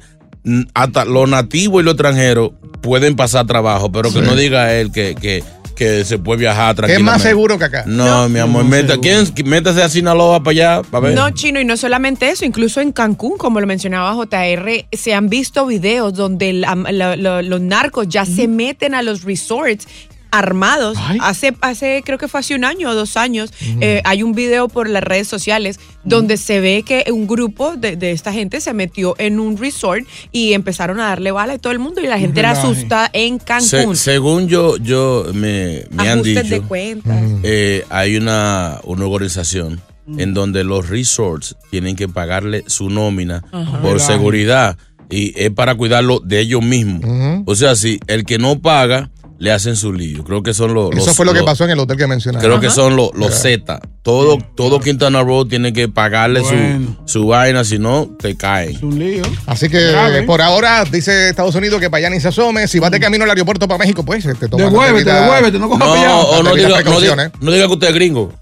hasta 0.74 1.04
los 1.04 1.28
nativos 1.28 1.82
y 1.82 1.84
los 1.84 1.94
extranjeros 1.94 2.50
pueden 2.80 3.14
pasar 3.16 3.46
trabajo, 3.46 3.92
pero 3.92 4.12
que 4.12 4.20
no 4.22 4.34
diga 4.34 4.74
él 4.74 4.90
que, 4.90 5.14
que, 5.14 5.44
que 5.76 6.04
se 6.04 6.18
puede 6.18 6.40
viajar 6.40 6.74
¿Qué 6.74 6.82
es 6.82 6.86
tranquilamente. 6.88 7.12
más 7.12 7.22
seguro 7.22 7.58
que 7.58 7.64
acá? 7.64 7.84
No, 7.86 8.28
mi 8.28 8.40
amor, 8.40 8.64
meta, 8.64 8.96
¿quién, 8.98 9.24
métase 9.44 9.82
a 9.82 9.88
Sinaloa 9.88 10.42
para 10.42 10.50
allá, 10.50 10.82
para 10.90 11.06
ver. 11.06 11.14
No, 11.14 11.30
chino, 11.30 11.60
y 11.60 11.64
no 11.64 11.76
solamente 11.76 12.28
eso, 12.28 12.44
incluso 12.44 12.80
en 12.80 12.90
Cancún, 12.92 13.38
como 13.38 13.60
lo 13.60 13.66
mencionaba 13.68 14.14
JR, 14.14 14.86
se 14.92 15.14
han 15.14 15.28
visto 15.28 15.64
videos 15.66 16.14
donde 16.14 16.52
la- 16.52 16.74
la- 16.90 17.16
la- 17.16 17.42
los 17.42 17.60
narcos 17.60 18.08
ya 18.08 18.24
se 18.26 18.48
meten 18.48 18.94
a 18.94 19.02
los 19.02 19.22
resorts 19.22 19.86
armados. 20.32 20.98
Hace, 21.20 21.54
hace, 21.60 22.02
creo 22.04 22.18
que 22.18 22.26
fue 22.26 22.40
hace 22.40 22.54
un 22.56 22.64
año 22.64 22.90
o 22.90 22.94
dos 22.94 23.16
años, 23.16 23.52
eh, 23.80 24.00
hay 24.04 24.22
un 24.24 24.32
video 24.32 24.66
por 24.68 24.88
las 24.88 25.04
redes 25.04 25.28
sociales 25.28 25.78
donde 26.04 26.36
se 26.36 26.58
ve 26.60 26.82
que 26.84 27.04
un 27.12 27.28
grupo 27.28 27.76
de, 27.76 27.96
de 27.96 28.10
esta 28.10 28.32
gente 28.32 28.60
se 28.60 28.72
metió 28.72 29.14
en 29.18 29.38
un 29.38 29.56
resort 29.56 30.04
y 30.32 30.54
empezaron 30.54 30.98
a 30.98 31.04
darle 31.08 31.30
bala 31.30 31.52
a 31.52 31.58
todo 31.58 31.72
el 31.72 31.78
mundo 31.78 32.00
y 32.00 32.06
la 32.08 32.18
gente 32.18 32.40
era 32.40 32.50
asustada 32.52 33.08
en 33.12 33.38
Se- 33.38 33.44
Cancún. 33.44 33.94
según 33.96 34.48
yo, 34.48 34.76
yo 34.78 35.26
me, 35.34 35.84
me 35.90 36.08
han 36.08 36.22
de 36.22 36.42
dicho, 36.42 36.62
cuentas. 36.66 37.22
eh, 37.44 37.84
hay 37.90 38.16
una, 38.16 38.80
una 38.84 39.06
organización 39.06 39.80
en 40.18 40.34
donde 40.34 40.64
los 40.64 40.88
resorts 40.88 41.56
tienen 41.70 41.94
que 41.94 42.08
pagarle 42.08 42.64
su 42.66 42.90
nómina 42.90 43.44
Ajá. 43.52 43.80
por 43.80 43.92
Relaje. 43.92 44.12
seguridad 44.12 44.76
y 45.08 45.32
es 45.40 45.50
para 45.50 45.74
cuidarlo 45.74 46.20
de 46.20 46.40
ellos 46.40 46.62
mismos. 46.62 47.02
O 47.46 47.54
sea, 47.54 47.76
si 47.76 48.00
el 48.06 48.24
que 48.24 48.38
no 48.38 48.58
paga, 48.60 49.10
le 49.38 49.50
hacen 49.52 49.76
su 49.76 49.92
lío. 49.92 50.24
Creo 50.24 50.42
que 50.42 50.54
son 50.54 50.72
los... 50.74 50.90
Eso 50.92 51.06
los- 51.06 51.16
fue 51.16 51.26
lo 51.26 51.32
que 51.34 51.42
pasó 51.42 51.64
en 51.64 51.70
el 51.70 51.78
hotel 51.78 51.96
que 51.96 52.06
mencionaste. 52.06 52.46
Creo 52.46 52.60
que 52.60 52.70
son 52.70 52.96
los, 52.96 53.10
los. 53.14 53.34
Z. 53.34 53.80
Todo, 54.02 54.38
todo 54.56 54.80
Quintana 54.80 55.22
Roo 55.22 55.46
tiene 55.46 55.72
que 55.72 55.88
pagarle 55.88 56.40
Bueno. 56.40 56.96
su, 57.06 57.20
su 57.20 57.26
vaina, 57.28 57.62
si 57.64 57.78
no, 57.78 58.08
te 58.18 58.36
caen. 58.36 58.78
un 58.82 58.98
lío. 58.98 59.22
Así 59.46 59.68
que 59.68 59.80
Grave. 59.92 60.22
por 60.24 60.42
ahora 60.42 60.84
dice 60.84 61.28
Estados 61.28 61.54
Unidos 61.54 61.80
que 61.80 61.88
para 61.88 61.98
allá 62.06 62.10
ni 62.10 62.20
se 62.20 62.28
asome. 62.28 62.66
Si 62.68 62.78
vas 62.80 62.90
de 62.90 62.98
camino 63.00 63.22
al 63.24 63.30
aeropuerto 63.30 63.68
para 63.68 63.78
México, 63.78 64.04
pues 64.04 64.24
te 64.24 64.48
tomas 64.48 64.70
Devuélvete, 64.72 65.10
devuélvete, 65.12 65.58
no 65.58 65.68
cojas 65.68 65.86
No, 65.88 65.94
pillado. 65.94 66.18
o 66.20 66.42
no 66.42 66.54
diga, 66.54 66.82
no, 66.82 67.00
diga, 67.00 67.32
no 67.40 67.50
diga 67.52 67.66
que 67.68 67.72
usted 67.72 67.88
es 67.88 67.94
gringo. 67.94 68.32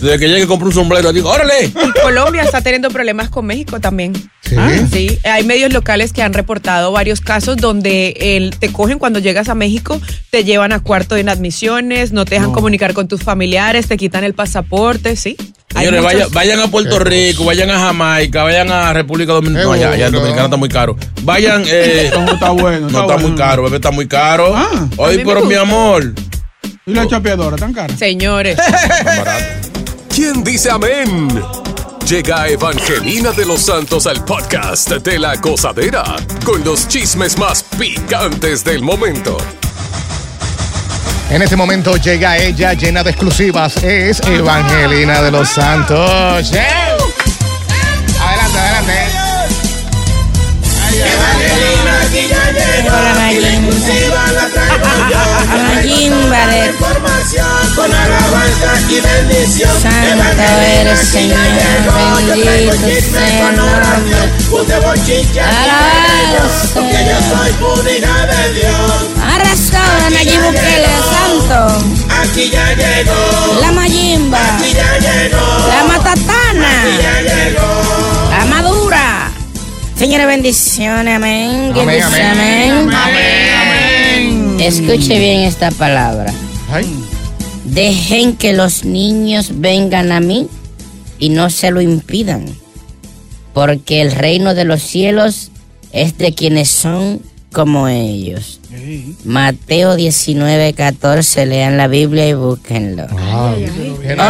Desde 0.00 0.18
que 0.18 0.28
llegue 0.28 0.46
compra 0.46 0.68
un 0.68 0.74
sombrero, 0.74 1.12
digo, 1.12 1.30
órale. 1.30 1.64
Y 1.66 2.00
Colombia 2.02 2.42
está 2.42 2.60
teniendo 2.60 2.88
problemas 2.90 3.28
con 3.28 3.44
México 3.46 3.80
también. 3.80 4.12
Ah. 4.56 4.70
Sí, 4.92 5.18
hay 5.24 5.42
medios 5.44 5.72
locales 5.72 6.12
que 6.12 6.22
han 6.22 6.32
reportado 6.32 6.92
varios 6.92 7.20
casos 7.20 7.56
donde 7.56 8.14
el- 8.20 8.56
te 8.58 8.70
cogen 8.72 8.98
cuando 8.98 9.18
llegas 9.18 9.48
a 9.48 9.54
México, 9.56 10.00
te 10.30 10.44
llevan 10.44 10.72
a 10.72 10.80
cuarto 10.80 11.14
de 11.14 11.22
inadmisiones, 11.22 12.12
no 12.12 12.24
te 12.24 12.34
dejan 12.36 12.52
comunicar 12.52 12.92
con 12.94 13.08
tus 13.08 13.22
familiares, 13.22 13.86
te 13.88 13.96
quitan 13.96 14.24
el 14.24 14.34
pasaporte, 14.34 15.16
sí. 15.16 15.36
Señores, 15.74 16.02
vayan 16.32 16.60
a 16.60 16.68
Puerto 16.68 16.98
Rico, 16.98 17.44
vayan 17.44 17.70
a 17.70 17.78
Jamaica, 17.78 18.44
vayan 18.44 18.70
a 18.72 18.92
República 18.94 19.32
Dominicana. 19.34 19.64
No, 19.66 19.76
ya, 19.76 19.94
ya 19.96 20.06
en 20.06 20.12
Dominicana 20.12 20.44
está 20.44 20.56
muy 20.56 20.68
caro. 20.70 20.96
Vayan. 21.22 21.64
Eh, 21.68 22.10
No, 22.14 22.32
está 22.32 22.50
bueno. 22.50 22.80
no 22.80 22.86
está 22.88 23.02
bueno. 23.04 23.28
muy 23.28 23.36
caro, 23.36 23.62
bebé, 23.64 23.76
está 23.76 23.90
muy 23.90 24.08
caro. 24.08 24.56
a 24.56 24.88
Oye, 24.96 25.18
mí 25.18 25.24
me 25.24 25.34
pero 25.34 25.44
mi 25.44 25.54
amor. 25.54 26.14
¿Y 26.86 26.94
la 26.94 27.06
chapeadora 27.06 27.56
tan 27.56 27.72
cara? 27.74 27.94
Señores. 27.96 28.56
¿Quién 30.14 30.42
dice 30.44 30.70
amén? 30.70 31.28
Llega 32.08 32.48
Evangelina 32.48 33.32
de 33.32 33.44
los 33.44 33.60
Santos 33.62 34.06
al 34.06 34.24
podcast 34.24 34.90
de 34.90 35.18
la 35.18 35.34
gozadera 35.36 36.04
con 36.44 36.62
los 36.64 36.86
chismes 36.88 37.36
más 37.36 37.64
picantes 37.78 38.64
del 38.64 38.82
momento. 38.82 39.36
En 41.28 41.42
este 41.42 41.56
momento 41.56 41.96
llega 41.96 42.36
ella 42.36 42.72
llena 42.74 43.02
de 43.02 43.10
exclusivas. 43.10 43.82
Es 43.82 44.20
Evangelina 44.20 45.22
de 45.22 45.30
los 45.32 45.48
Santos. 45.48 46.52
¡Eh! 46.52 46.66
Adelante, 48.20 48.58
adelante. 48.58 49.26
Hola, 52.86 53.14
Mayimba 55.74 56.46
de 56.46 56.72
con 57.74 57.92
alabanza 57.92 58.72
y 58.88 59.00
bendición. 59.00 59.70
Santo 59.82 60.42
eres, 60.80 61.00
Señor, 61.00 61.38
bendito 62.24 62.72
sea 63.02 63.50
el 63.50 63.56
nombre. 63.56 64.16
Usted 64.50 64.80
Alabado 65.42 66.48
porque 66.74 66.98
yo 67.04 67.18
soy 67.28 67.50
hija 67.96 68.26
de 68.26 68.54
Dios. 68.54 69.15
Arrasada, 69.46 70.10
Nayib 70.10 70.42
Bukele, 70.42 70.92
santo. 71.10 71.88
Aquí 72.20 72.50
ya 72.50 72.74
llegó. 72.74 73.60
La 73.60 73.70
Mayimba. 73.72 74.56
Aquí 74.56 74.72
ya 74.74 74.98
llegó. 74.98 75.68
La 75.68 75.84
Matatana. 75.84 76.82
Aquí 76.82 77.02
ya 77.02 77.20
llegó. 77.22 78.30
La 78.30 78.44
Madura. 78.46 79.30
Señores, 79.96 80.26
bendiciones, 80.26 81.16
amén. 81.16 81.70
¿Quién 81.72 81.88
Amén, 81.88 82.04
dice 82.04 82.22
amén. 82.22 82.90
amén? 82.92 84.56
Escuche 84.60 85.18
bien 85.18 85.42
esta 85.42 85.70
palabra. 85.70 86.32
Dejen 87.64 88.36
que 88.36 88.52
los 88.52 88.84
niños 88.84 89.60
vengan 89.60 90.10
a 90.12 90.20
mí 90.20 90.48
y 91.18 91.28
no 91.30 91.50
se 91.50 91.70
lo 91.70 91.80
impidan, 91.80 92.46
porque 93.54 94.02
el 94.02 94.12
reino 94.12 94.54
de 94.54 94.64
los 94.64 94.82
cielos 94.82 95.50
es 95.92 96.18
de 96.18 96.34
quienes 96.34 96.68
son 96.68 97.22
como 97.56 97.88
ellos. 97.88 98.60
Mateo 99.24 99.96
19, 99.96 100.74
14, 100.74 101.46
lean 101.46 101.78
la 101.78 101.88
Biblia 101.88 102.28
y 102.28 102.34
búsquenlo. 102.34 103.06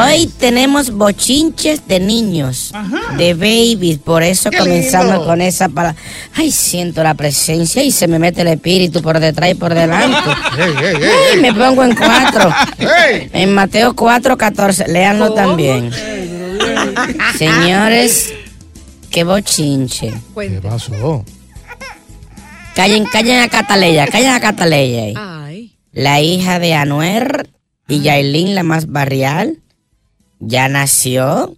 Hoy 0.05 0.31
tenemos 0.39 0.93
bochinches 0.93 1.89
de 1.89 1.99
niños, 1.99 2.73
de 3.19 3.35
babies, 3.35 3.99
por 3.99 4.23
eso 4.23 4.49
Qué 4.51 4.59
comenzamos 4.59 5.11
lindo. 5.15 5.27
con 5.27 5.41
esa 5.41 5.69
palabra. 5.69 6.01
Ay, 6.37 6.53
siento 6.53 7.03
la 7.03 7.15
presencia 7.15 7.83
y 7.83 7.91
se 7.91 8.07
me 8.07 8.21
mete 8.21 8.43
el 8.43 8.49
espíritu 8.49 9.03
por 9.03 9.19
detrás 9.19 9.51
y 9.51 9.55
por 9.57 9.75
delante. 9.75 10.31
Ay, 10.53 11.41
me 11.41 11.53
pongo 11.53 11.83
en 11.83 11.97
cuatro. 11.97 12.55
En 13.33 13.53
Mateo 13.55 13.97
4, 13.97 14.39
14, 14.39 14.87
léanlo 14.87 15.35
también. 15.35 15.91
Señores, 17.37 18.33
qué 19.11 19.25
bochinche. 19.25 20.15
¿Qué 20.37 20.61
pasó? 20.63 21.25
Callen, 22.77 23.05
callen 23.07 23.41
a 23.41 23.49
Cataleya, 23.49 24.07
callen 24.07 24.33
a 24.33 24.41
Cataleya. 24.41 25.15
Ay. 25.17 25.73
La 25.93 26.21
hija 26.21 26.59
de 26.59 26.75
Anuer 26.75 27.49
y 27.89 28.01
Yailin, 28.03 28.55
la 28.55 28.63
más 28.63 28.87
barrial, 28.89 29.61
ya 30.41 30.69
nació, 30.69 31.57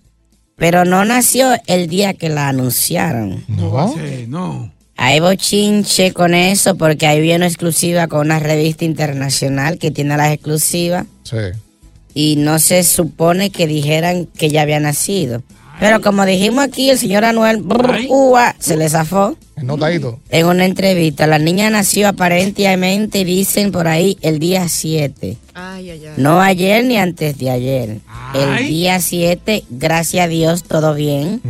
pero 0.54 0.84
no 0.84 1.04
nació 1.04 1.54
el 1.66 1.88
día 1.88 2.14
que 2.14 2.28
la 2.28 2.48
anunciaron. 2.48 3.44
No. 3.48 3.94
no. 4.28 4.72
Hay 4.96 5.18
bochinche 5.20 6.12
con 6.12 6.34
eso 6.34 6.76
porque 6.76 7.06
ahí 7.08 7.20
viene 7.20 7.46
exclusiva 7.46 8.06
con 8.06 8.20
una 8.26 8.38
revista 8.38 8.84
internacional 8.84 9.78
que 9.78 9.90
tiene 9.90 10.16
las 10.16 10.32
exclusivas 10.32 11.06
Sí. 11.24 11.36
y 12.14 12.36
no 12.36 12.58
se 12.60 12.82
supone 12.84 13.50
que 13.50 13.66
dijeran 13.66 14.26
que 14.26 14.50
ya 14.50 14.62
había 14.62 14.78
nacido. 14.80 15.42
Pero 15.80 16.00
como 16.00 16.26
dijimos 16.26 16.64
aquí, 16.64 16.90
el 16.90 16.98
señor 16.98 17.24
Anuel 17.24 17.58
brr, 17.62 18.06
ua, 18.08 18.54
se 18.58 18.76
le 18.76 18.88
zafó. 18.88 19.36
Notadito. 19.62 20.18
En 20.30 20.46
una 20.46 20.64
entrevista, 20.64 21.26
la 21.26 21.38
niña 21.38 21.70
nació 21.70 22.08
aparentemente, 22.08 23.24
dicen 23.24 23.72
por 23.72 23.88
ahí, 23.88 24.16
el 24.22 24.38
día 24.38 24.68
7. 24.68 25.36
Ay, 25.54 25.90
ay, 25.90 26.06
ay. 26.06 26.14
No 26.16 26.40
ayer 26.40 26.84
ni 26.84 26.96
antes 26.96 27.38
de 27.38 27.50
ayer. 27.50 27.98
El 28.34 28.68
día 28.68 29.00
7, 29.00 29.64
gracias 29.70 30.24
a 30.24 30.28
Dios, 30.28 30.62
todo 30.64 30.94
bien. 30.94 31.40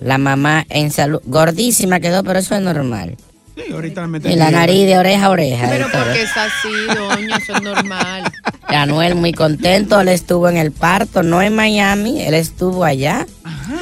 La 0.00 0.18
mamá 0.18 0.66
en 0.68 0.90
salud, 0.90 1.20
gordísima 1.24 2.00
quedó, 2.00 2.22
pero 2.24 2.38
eso 2.38 2.54
es 2.54 2.62
normal. 2.62 3.16
Sí, 3.66 3.72
ahorita 3.72 4.08
Y 4.24 4.36
la 4.36 4.50
nariz 4.50 4.86
de 4.86 4.98
oreja 4.98 5.26
a 5.26 5.30
oreja. 5.30 5.66
Pero 5.68 5.86
porque 5.92 6.22
es 6.22 6.36
así, 6.36 6.86
doña, 6.94 7.36
eso 7.36 7.54
es 7.54 7.62
normal. 7.62 8.32
Anuel 8.68 9.14
muy 9.14 9.32
contento, 9.32 10.00
él 10.00 10.08
estuvo 10.08 10.48
en 10.48 10.56
el 10.56 10.72
parto, 10.72 11.22
no 11.22 11.42
en 11.42 11.54
Miami, 11.54 12.22
él 12.22 12.34
estuvo 12.34 12.84
allá. 12.84 13.26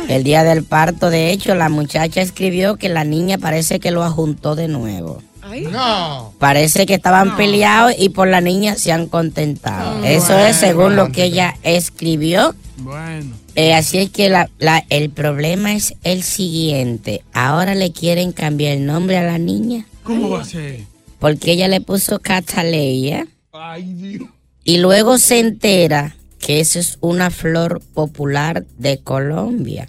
El 0.09 0.25
día 0.25 0.45
del 0.45 0.65
parto, 0.65 1.11
de 1.11 1.31
hecho, 1.31 1.55
la 1.55 1.69
muchacha 1.69 2.21
escribió 2.21 2.77
que 2.77 2.89
la 2.89 3.05
niña 3.05 3.39
parece 3.39 3.81
que 3.81 3.91
lo 3.91 4.03
ajuntó 4.03 4.55
de 4.55 4.69
nuevo. 4.69 5.23
No. 5.71 6.35
Parece 6.39 6.85
que 6.87 6.95
estaban 6.95 7.37
peleados 7.37 7.95
y 7.99 8.11
por 8.11 8.29
la 8.29 8.41
niña 8.41 8.75
se 8.75 8.93
han 8.93 9.07
contentado. 9.07 10.05
Eso 10.05 10.39
es 10.39 10.57
según 10.57 10.97
lo 10.97 11.11
que 11.11 11.25
ella 11.25 11.57
escribió. 11.63 12.55
Bueno. 12.79 13.35
Eh, 13.61 13.75
así 13.75 13.99
es 13.99 14.11
que 14.11 14.29
la, 14.29 14.49
la- 14.61 14.85
el 14.89 15.11
problema 15.11 15.75
es 15.75 15.95
el 16.05 16.23
siguiente. 16.23 17.23
Ahora 17.33 17.75
le 17.75 17.91
quieren 17.91 18.31
cambiar 18.31 18.77
el 18.77 18.87
nombre 18.87 19.17
a 19.17 19.23
la 19.25 19.39
niña 19.39 19.85
¿Cómo 20.05 20.31
va 20.31 20.43
a 20.43 20.45
ser? 20.45 20.83
porque 21.19 21.51
ella 21.53 21.67
le 21.67 21.81
puso 21.81 22.21
Cataleya 22.21 23.27
Ay, 23.53 23.83
Dios. 23.95 24.29
y 24.63 24.77
luego 24.79 25.19
se 25.19 25.41
entera 25.41 26.15
que 26.39 26.61
eso 26.61 26.79
es 26.79 26.99
una 27.01 27.31
flor 27.31 27.81
popular 27.95 28.65
de 28.79 28.99
Colombia. 28.99 29.89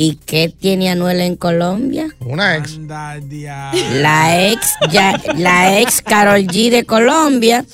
¿Y 0.00 0.14
qué 0.14 0.48
tiene 0.48 0.90
Anuel 0.90 1.20
en 1.20 1.34
Colombia? 1.34 2.06
Una 2.20 2.56
ex. 2.56 2.78
La 3.94 4.48
ex, 4.48 4.74
ya, 4.92 5.20
la 5.36 5.80
ex 5.80 6.02
Carol 6.02 6.46
G 6.46 6.70
de 6.70 6.84
Colombia 6.84 7.64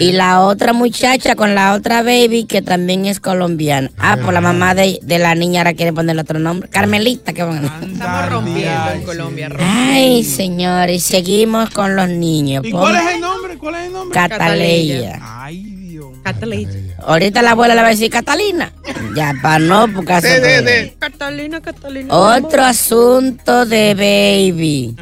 y 0.00 0.10
la 0.10 0.40
otra 0.40 0.72
muchacha 0.72 1.36
con 1.36 1.54
la 1.54 1.74
otra 1.74 2.02
baby 2.02 2.46
que 2.46 2.62
también 2.62 3.06
es 3.06 3.20
colombiana. 3.20 3.92
Ah, 3.96 4.18
por 4.22 4.34
la 4.34 4.40
mamá 4.40 4.74
de, 4.74 4.98
de 5.02 5.18
la 5.20 5.36
niña 5.36 5.60
ahora 5.60 5.74
quiere 5.74 5.92
ponerle 5.92 6.22
otro 6.22 6.40
nombre. 6.40 6.68
Carmelita, 6.68 7.32
que 7.32 7.44
bueno. 7.44 7.70
Estamos 7.80 8.28
rompiendo 8.28 8.90
en 8.90 9.02
Colombia. 9.04 9.48
Ay, 9.60 10.24
señores, 10.24 11.04
seguimos 11.04 11.70
con 11.70 11.94
los 11.94 12.08
niños. 12.08 12.64
¿Y 12.66 12.72
Pon 12.72 12.80
cuál 12.80 12.96
es 12.96 13.14
el 13.14 13.20
nombre? 13.20 13.56
¿Cuál 13.56 13.74
es 13.76 13.86
el 13.86 13.92
nombre? 13.92 14.18
Cataleya. 14.18 15.20
Ay, 15.22 15.77
Ahorita 17.06 17.42
la 17.42 17.52
abuela 17.52 17.74
le 17.74 17.82
va 17.82 17.88
a 17.88 17.90
decir 17.90 18.10
Catalina. 18.10 18.72
Ya, 19.14 19.34
para 19.42 19.58
no, 19.58 19.88
porque 19.92 20.12
hace 20.12 20.96
Catalina, 20.98 21.60
Catalina. 21.60 22.14
Otro 22.14 22.64
asunto 22.64 23.66
de 23.66 23.94
baby. 23.94 24.96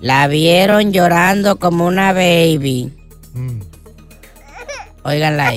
La 0.00 0.26
vieron 0.28 0.92
llorando 0.92 1.58
como 1.58 1.86
una 1.86 2.12
baby. 2.12 2.92
Óiganla 5.02 5.48
ahí. 5.48 5.56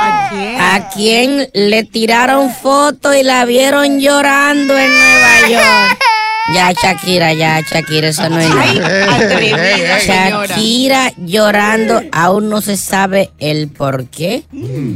¿A 0.00 0.28
quién? 0.30 0.60
¿A 0.60 0.88
quién 0.90 1.50
le 1.52 1.84
tiraron 1.84 2.52
fotos 2.52 3.14
y 3.16 3.22
la 3.22 3.44
vieron 3.44 4.00
llorando 4.00 4.76
en 4.76 4.90
Nueva 4.90 5.48
York? 5.48 6.11
Ya, 6.50 6.72
Shakira, 6.72 7.32
ya, 7.34 7.60
Shakira, 7.60 8.08
eso 8.08 8.28
no 8.28 8.38
es 8.40 8.48
nada. 8.48 9.98
Shakira 10.04 11.12
llorando, 11.16 12.02
aún 12.10 12.48
no 12.48 12.60
se 12.60 12.76
sabe 12.76 13.30
el 13.38 13.68
por 13.68 14.06
qué. 14.06 14.42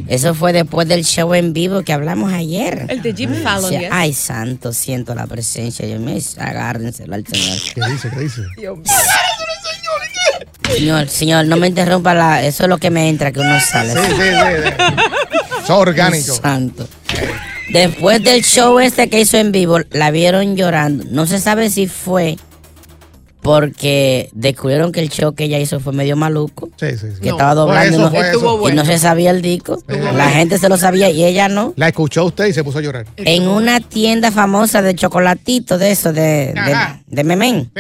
Eso 0.09 0.35
fue 0.35 0.53
después 0.53 0.89
del 0.89 1.05
show 1.05 1.33
en 1.35 1.53
vivo 1.53 1.83
que 1.83 1.93
hablamos 1.93 2.33
ayer. 2.33 2.87
El 2.89 3.01
de 3.01 3.15
Jim 3.15 3.43
Fallon, 3.43 3.71
Sí, 3.71 3.79
yes. 3.79 3.89
Ay, 3.93 4.13
santo, 4.13 4.73
siento 4.73 5.15
la 5.15 5.27
presencia. 5.27 5.87
Yo 5.87 6.01
me 6.01 6.21
agárrenselo 6.39 7.15
al 7.15 7.25
señor. 7.27 7.59
¿Qué 7.75 7.93
dice? 7.93 8.11
¿Qué 8.11 8.21
dice? 8.21 8.43
Señor, 10.75 11.09
señor, 11.09 11.47
no 11.47 11.57
me 11.57 11.69
interrumpa 11.69 12.13
la. 12.13 12.43
Eso 12.43 12.65
es 12.65 12.69
lo 12.69 12.79
que 12.79 12.91
me 12.91 13.09
entra, 13.09 13.31
que 13.31 13.39
uno 13.41 13.59
sale. 13.61 13.93
Sí, 13.93 13.99
sí, 14.01 14.15
sí, 14.17 14.21
sí. 14.21 15.63
Es 15.63 15.71
orgánico. 15.71 16.35
Santo. 16.35 16.89
Después 17.77 18.23
del 18.23 18.43
show 18.43 18.79
este 18.81 19.09
que 19.11 19.21
hizo 19.21 19.37
en 19.37 19.53
vivo, 19.53 19.79
la 19.91 20.11
vieron 20.11 20.57
llorando. 20.57 21.05
No 21.11 21.27
se 21.27 21.39
sabe 21.39 21.69
si 21.69 21.87
fue 21.87 22.37
porque 23.43 24.29
descubrieron 24.33 24.91
que 24.93 25.01
el 25.01 25.09
show 25.09 25.35
que 25.35 25.45
ella 25.45 25.59
hizo 25.61 25.79
fue 25.79 25.93
medio 25.93 26.17
maluco. 26.17 26.69
Sí, 26.81 26.87
sí, 26.99 27.07
sí. 27.15 27.21
Que 27.21 27.29
estaba 27.29 27.55
doblando 27.55 27.97
y 27.97 28.01
no- 28.01 28.69
y 28.71 28.73
no 28.73 28.85
se 28.85 28.99
sabía 28.99 29.31
el 29.31 29.41
disco. 29.43 29.79
La 29.87 30.31
gente 30.31 30.59
se 30.59 30.69
lo 30.69 30.77
sabía 30.77 31.11
y 31.11 31.23
ella 31.25 31.49
no. 31.49 31.73
La 31.77 31.89
escuchó 31.89 32.25
usted 32.25 32.47
y 32.47 32.53
se 32.53 32.65
puso 32.65 32.79
a 32.79 32.83
llorar. 32.83 33.07
En 33.17 33.47
una 33.47 33.81
tienda 33.81 34.33
famosa 34.33 34.83
de 34.83 34.95
chocolatito, 34.95 35.79
de 35.79 35.93
eso, 35.93 36.13
de, 36.13 36.55
de, 36.55 36.61
Ajá. 36.73 37.01
de 37.07 37.25
memén, 37.25 37.71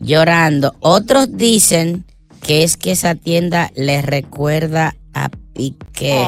llorando. 0.00 0.74
Otros 0.80 1.28
dicen 1.36 2.04
que 2.42 2.64
es 2.64 2.76
que 2.76 2.92
esa 2.92 3.14
tienda 3.14 3.70
les 3.76 4.04
recuerda 4.04 4.96
a 5.14 5.28
Piqué. 5.58 6.24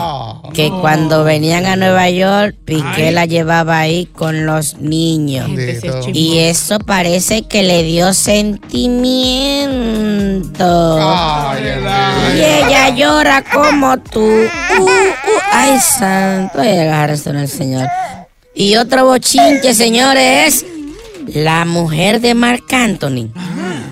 que 0.53 0.71
cuando 0.81 1.23
venían 1.23 1.65
a 1.65 1.77
Nueva 1.77 2.11
York, 2.11 2.57
Piqué 2.65 3.13
la 3.13 3.27
llevaba 3.27 3.79
ahí 3.79 4.07
con 4.07 4.45
los 4.45 4.79
niños. 4.79 5.49
Y 6.13 6.39
eso 6.39 6.81
parece 6.81 7.43
que 7.43 7.63
le 7.63 7.85
dio 7.85 8.13
sentimiento. 8.13 8.99
Y 12.35 12.41
ella 12.41 12.89
llora 12.89 13.45
como 13.45 13.99
tú. 13.99 14.19
Uh, 14.19 14.83
uh, 14.83 14.89
ay, 15.53 15.79
santo. 15.79 16.61
Ay, 16.61 16.77
agárrese 16.79 17.31
en 17.31 17.37
el 17.37 17.49
Señor. 17.49 17.87
Y 18.53 18.75
otro 18.75 19.05
bochinche, 19.05 19.75
señores, 19.75 20.65
es 21.29 21.37
la 21.37 21.65
mujer 21.65 22.21
de 22.21 22.35
Marc 22.35 22.73
Anthony, 22.73 23.31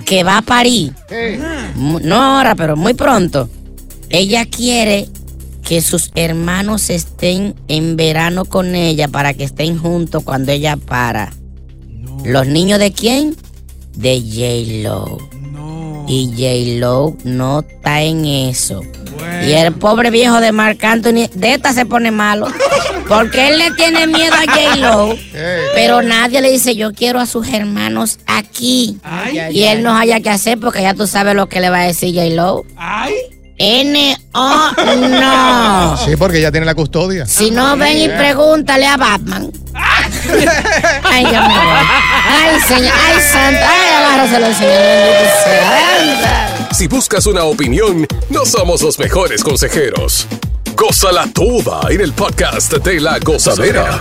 que 0.04 0.24
va 0.24 0.38
a 0.38 0.42
París. 0.42 0.90
No 1.76 2.20
ahora, 2.20 2.56
pero 2.56 2.76
muy 2.76 2.94
pronto. 2.94 3.48
Ella 4.10 4.46
quiere 4.46 5.06
que 5.62 5.80
sus 5.82 6.10
hermanos 6.14 6.90
estén 6.90 7.54
en 7.68 7.96
verano 7.96 8.44
con 8.44 8.74
ella 8.74 9.08
para 9.08 9.34
que 9.34 9.44
estén 9.44 9.78
juntos 9.78 10.22
cuando 10.24 10.52
ella 10.52 10.76
para. 10.76 11.32
¿Los 12.24 12.46
niños 12.46 12.78
de 12.78 12.92
quién? 12.92 13.36
De 13.94 14.20
J-Lo. 14.20 15.18
Y 16.08 16.30
J-Lo 16.32 17.16
no 17.24 17.60
está 17.60 18.02
en 18.02 18.24
eso. 18.24 18.82
Y 19.46 19.52
el 19.52 19.74
pobre 19.74 20.10
viejo 20.10 20.40
de 20.40 20.52
Marc 20.52 20.82
Anthony, 20.82 21.28
de 21.34 21.54
esta 21.54 21.72
se 21.72 21.84
pone 21.86 22.10
malo. 22.10 22.46
Porque 23.08 23.48
él 23.48 23.58
le 23.58 23.70
tiene 23.72 24.06
miedo 24.06 24.34
a 24.34 24.44
J-Lo. 24.50 25.16
Pero 25.74 26.02
nadie 26.02 26.40
le 26.40 26.50
dice, 26.50 26.76
yo 26.76 26.92
quiero 26.92 27.20
a 27.20 27.26
sus 27.26 27.48
hermanos 27.48 28.18
aquí. 28.26 28.98
y 29.50 29.62
él 29.64 29.82
no 29.82 29.96
haya 29.96 30.20
que 30.20 30.30
hacer 30.30 30.58
porque 30.58 30.82
ya 30.82 30.94
tú 30.94 31.06
sabes 31.06 31.34
lo 31.34 31.48
que 31.48 31.60
le 31.60 31.70
va 31.70 31.80
a 31.80 31.84
decir 31.84 32.14
J-Lo. 32.14 32.64
N-O 33.58 34.70
no. 34.96 35.96
Sí, 36.04 36.16
porque 36.16 36.38
ella 36.38 36.52
tiene 36.52 36.64
la 36.64 36.74
custodia. 36.74 37.26
Si 37.26 37.50
no 37.50 37.76
ven 37.76 37.98
y 37.98 38.08
pregúntale 38.08 38.86
a 38.86 38.96
Batman. 38.96 39.50
Ay, 39.74 41.24
yo 41.24 41.30
me 41.30 41.38
voy. 41.38 41.86
Ay, 42.28 42.60
señor. 42.66 42.92
Ay, 42.94 43.20
santa. 43.20 43.68
Ay, 43.68 43.94
agárraselo, 43.96 44.54
señor. 44.54 44.78
Si 46.72 46.86
buscas 46.86 47.26
una 47.26 47.44
opinión, 47.44 48.06
no 48.30 48.46
somos 48.46 48.82
los 48.82 48.98
mejores 48.98 49.42
consejeros. 49.42 50.26
Gózala 50.76 51.26
toda 51.34 51.90
en 51.90 52.00
el 52.00 52.12
podcast 52.12 52.72
de 52.72 53.00
la 53.00 53.18
gozadera. 53.18 54.00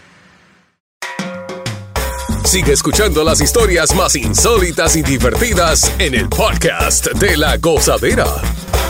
Sigue 2.51 2.73
escuchando 2.73 3.23
las 3.23 3.39
historias 3.39 3.95
más 3.95 4.13
insólitas 4.13 4.97
y 4.97 5.01
divertidas 5.01 5.89
en 5.99 6.13
el 6.13 6.27
podcast 6.27 7.07
de 7.13 7.37
la 7.37 7.55
gozadera. 7.55 8.25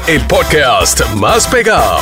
El 0.08 0.26
podcast 0.26 1.08
más 1.14 1.46
pegado. 1.46 2.00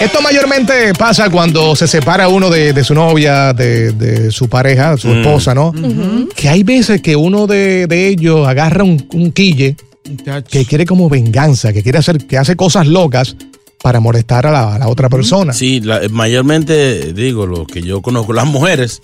Esto 0.00 0.22
mayormente 0.22 0.94
pasa 0.94 1.28
cuando 1.28 1.76
se 1.76 1.86
separa 1.86 2.28
uno 2.28 2.48
de, 2.48 2.72
de 2.72 2.84
su 2.84 2.94
novia, 2.94 3.52
de, 3.52 3.92
de 3.92 4.30
su 4.30 4.48
pareja, 4.48 4.96
su 4.96 5.12
esposa, 5.12 5.54
¿no? 5.54 5.74
Que 6.34 6.48
hay 6.48 6.62
veces 6.62 7.02
que 7.02 7.16
uno 7.16 7.46
de, 7.46 7.86
de 7.86 8.08
ellos 8.08 8.48
agarra 8.48 8.82
un, 8.82 9.06
un 9.12 9.30
quille 9.32 9.76
que 10.50 10.64
quiere 10.64 10.86
como 10.86 11.10
venganza, 11.10 11.74
que 11.74 11.82
quiere 11.82 11.98
hacer, 11.98 12.26
que 12.26 12.38
hace 12.38 12.56
cosas 12.56 12.86
locas 12.86 13.36
para 13.82 13.98
molestar 14.00 14.46
a 14.46 14.52
la, 14.52 14.74
a 14.74 14.78
la 14.78 14.88
otra 14.88 15.08
persona. 15.08 15.52
Sí, 15.52 15.80
la- 15.80 16.00
mayormente, 16.10 17.12
digo, 17.12 17.46
lo 17.46 17.66
que 17.66 17.82
yo 17.82 18.02
conozco, 18.02 18.32
las 18.32 18.46
mujeres, 18.46 19.00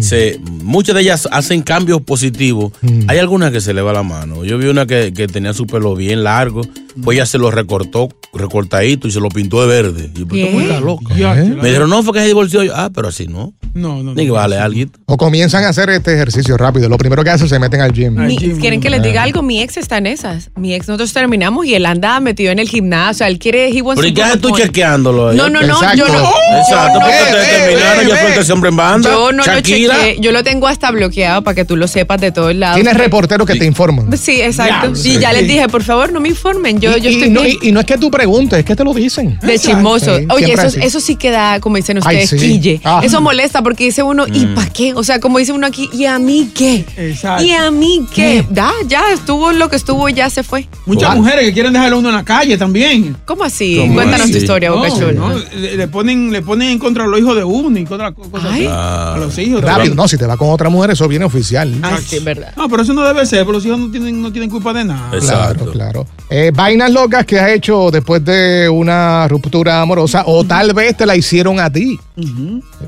se, 0.00 0.38
muchas 0.62 0.94
de 0.94 1.02
ellas 1.02 1.28
hacen 1.32 1.62
cambios 1.62 2.00
positivos. 2.02 2.72
Hay 3.08 3.18
algunas 3.18 3.52
que 3.52 3.60
se 3.60 3.74
le 3.74 3.82
va 3.82 3.92
la 3.92 4.02
mano. 4.02 4.44
Yo 4.44 4.58
vi 4.58 4.66
una 4.66 4.86
que, 4.86 5.12
que 5.12 5.26
tenía 5.28 5.52
su 5.52 5.66
pelo 5.66 5.94
bien 5.94 6.22
largo, 6.24 6.62
pues 7.02 7.16
ella 7.16 7.26
se 7.26 7.38
lo 7.38 7.50
recortó, 7.50 8.08
recortadito 8.32 9.08
y 9.08 9.10
se 9.10 9.20
lo 9.20 9.28
pintó 9.28 9.60
de 9.62 9.68
verde. 9.68 10.10
Y 10.14 10.24
pues, 10.24 10.42
¿Qué? 10.44 10.50
¿cómo 10.50 10.60
está 10.62 10.80
loca? 10.80 11.14
Ya, 11.16 11.34
Me 11.34 11.68
dijeron, 11.68 11.90
no, 11.90 12.02
fue 12.02 12.12
que 12.14 12.20
se 12.20 12.26
divorció. 12.26 12.62
Yo, 12.62 12.72
ah, 12.76 12.90
pero 12.94 13.08
así 13.08 13.26
no. 13.26 13.52
No, 13.74 14.02
no. 14.02 14.14
Ni 14.14 14.24
que 14.24 14.30
vale 14.32 14.56
alguien. 14.58 14.90
O 15.06 15.16
comienzan 15.16 15.62
a 15.64 15.68
hacer 15.68 15.90
este 15.90 16.12
ejercicio 16.14 16.56
rápido. 16.56 16.88
Lo 16.88 16.96
primero 16.98 17.22
que 17.22 17.30
hacen 17.30 17.44
es 17.44 17.50
se 17.50 17.58
meten 17.60 17.80
al 17.80 17.92
gym. 17.92 18.14
Mi- 18.14 18.36
¿Quieren 18.36 18.80
que 18.80 18.90
les 18.90 19.02
diga 19.02 19.22
algo? 19.22 19.42
Mi 19.42 19.60
ex 19.62 19.76
está 19.76 19.98
en 19.98 20.06
esas. 20.06 20.50
Mi 20.56 20.74
ex, 20.74 20.88
nosotros 20.88 21.12
terminamos 21.12 21.66
y 21.66 21.74
él 21.74 21.86
anda 21.86 22.18
metido 22.20 22.50
en 22.50 22.58
el 22.58 22.68
gimnasio. 22.68 23.26
Él 23.26 23.38
quiere, 23.38 23.68
he 23.68 23.80
wants 23.82 24.00
Pero 24.00 24.08
¿y 24.08 24.12
to 24.12 24.16
qué 24.16 24.22
haces 24.24 24.40
tú 24.40 24.50
chequeándolo? 24.56 25.28
ahí? 25.28 25.36
No, 25.36 25.48
no, 25.48 25.60
no, 25.62 25.94
yo 25.94 26.06
no. 26.08 26.30
Exacto, 26.58 26.98
porque 27.00 27.16
ustedes 27.22 27.66
terminaron, 27.66 28.08
yo 28.08 28.16
suelto 28.16 28.40
ese 28.40 28.52
hombre 28.52 28.70
en 28.70 28.76
banda. 28.76 29.08
Yo 29.10 29.32
no 29.32 29.44
Shakira. 29.44 29.94
lo 29.94 30.00
chequeé. 30.02 30.20
Yo 30.20 30.32
lo 30.32 30.42
tengo 30.42 30.66
hasta 30.66 30.90
bloqueado 30.90 31.42
para 31.42 31.54
que 31.54 31.64
tú 31.64 31.76
lo 31.76 31.86
sepas 31.86 32.20
de 32.20 32.32
todos 32.32 32.54
lados. 32.54 32.74
Tienes 32.76 32.96
reporteros 32.96 33.46
que 33.46 33.54
te 33.54 33.66
informan. 33.66 34.16
Sí, 34.18 34.40
exacto. 34.40 34.92
Ya, 34.94 35.10
y 35.10 35.18
ya 35.20 35.32
les 35.32 35.46
dije, 35.46 35.68
por 35.68 35.84
favor, 35.84 36.12
no 36.12 36.18
me 36.20 36.28
informen. 36.28 36.80
Yo 36.80 36.89
yo, 36.92 36.98
y, 36.98 37.00
yo 37.02 37.10
y 37.10 37.14
estoy 37.14 37.30
no, 37.30 37.42
bien. 37.42 37.58
y- 37.62 37.68
y 37.68 37.72
no 37.72 37.80
es 37.80 37.86
que 37.86 37.98
tú 37.98 38.10
preguntes, 38.10 38.58
es 38.58 38.64
que 38.64 38.76
te 38.76 38.84
lo 38.84 38.92
dicen. 38.94 39.38
De 39.42 39.58
chismoso. 39.58 40.18
Sí, 40.18 40.26
Oye, 40.30 40.52
eso, 40.52 40.78
eso 40.80 41.00
sí 41.00 41.16
queda, 41.16 41.60
como 41.60 41.76
dicen 41.76 41.98
Ay, 42.04 42.18
ustedes, 42.24 42.30
sí. 42.40 42.48
quille. 42.48 42.80
Ah. 42.84 43.00
Eso 43.02 43.20
molesta 43.20 43.62
porque 43.62 43.84
dice 43.84 44.02
uno, 44.02 44.26
¿y 44.26 44.46
Mm. 44.46 44.54
para 44.54 44.70
qué? 44.70 44.94
O 44.94 45.02
sea, 45.04 45.20
como 45.20 45.38
dice 45.38 45.52
uno 45.52 45.66
aquí, 45.66 45.88
¿y 45.92 46.04
a 46.06 46.18
mí 46.18 46.50
qué? 46.54 46.84
Exacto. 46.96 47.44
¿Y 47.44 47.52
a 47.52 47.70
mí 47.70 48.06
qué? 48.14 48.44
Da, 48.50 48.70
ya 48.86 49.10
estuvo 49.12 49.52
lo 49.52 49.68
que 49.68 49.76
estuvo 49.76 50.08
y 50.08 50.14
ya 50.14 50.30
se 50.30 50.42
fue. 50.42 50.66
Muchas 50.86 51.16
mujeres 51.16 51.44
que 51.44 51.52
quieren 51.52 51.72
dejarlo 51.72 51.98
uno 51.98 52.08
en 52.10 52.14
la 52.16 52.24
calle 52.24 52.56
también. 52.56 53.16
¿Cómo 53.24 53.44
así? 53.44 53.76
¿Cómo 53.78 53.94
Cuéntanos 53.94 54.22
así? 54.24 54.32
tu 54.32 54.38
historia, 54.38 54.70
No, 54.70 54.84
no, 55.12 55.38
le, 55.56 55.76
le 55.76 55.88
ponen, 55.88 56.32
le 56.32 56.42
ponen 56.42 56.70
en 56.70 56.78
contra 56.78 57.04
a 57.04 57.06
los 57.06 57.18
hijos 57.20 57.36
de 57.36 57.44
uno 57.44 57.78
y 57.78 57.84
contra 57.84 58.12
cosas 58.12 58.44
así. 58.52 58.66
Ah. 58.68 59.14
A 59.14 59.18
los 59.18 59.36
hijos. 59.38 59.60
Rápido, 59.62 59.94
no, 59.94 60.06
si 60.08 60.16
te 60.16 60.26
va 60.26 60.36
con 60.36 60.50
otra 60.50 60.68
mujer, 60.68 60.90
eso 60.90 61.06
viene 61.08 61.24
oficial. 61.24 61.72
Ah, 61.82 61.98
sí, 62.04 62.18
verdad. 62.20 62.52
No, 62.56 62.68
pero 62.68 62.82
eso 62.82 62.92
no 62.94 63.02
debe 63.02 63.24
ser, 63.26 63.44
porque 63.44 63.58
los 63.58 63.66
hijos 63.66 63.78
no 63.78 63.90
tienen, 63.90 64.20
no 64.22 64.30
tienen 64.32 64.50
culpa 64.50 64.72
de 64.72 64.84
nada. 64.84 65.10
Claro, 65.20 65.66
claro. 65.72 66.06
Eh, 66.28 66.50
vainas 66.70 66.92
locas 66.92 67.26
que 67.26 67.36
has 67.38 67.50
hecho 67.50 67.90
después 67.90 68.24
de 68.24 68.68
una 68.68 69.26
ruptura 69.26 69.80
amorosa 69.82 70.22
o 70.26 70.44
tal 70.44 70.72
vez 70.72 70.96
te 70.96 71.04
la 71.04 71.16
hicieron 71.16 71.58
a 71.58 71.68
ti. 71.70 71.98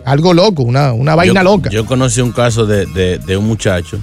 Algo 0.04 0.32
loco, 0.32 0.62
una, 0.62 0.92
una 0.92 1.16
vaina 1.16 1.40
yo, 1.40 1.44
loca. 1.44 1.68
Yo 1.70 1.84
conocí 1.84 2.20
un 2.20 2.30
caso 2.30 2.64
de, 2.64 2.86
de- 2.86 3.18
de 3.18 3.36
un 3.36 3.44
muchacho. 3.46 3.98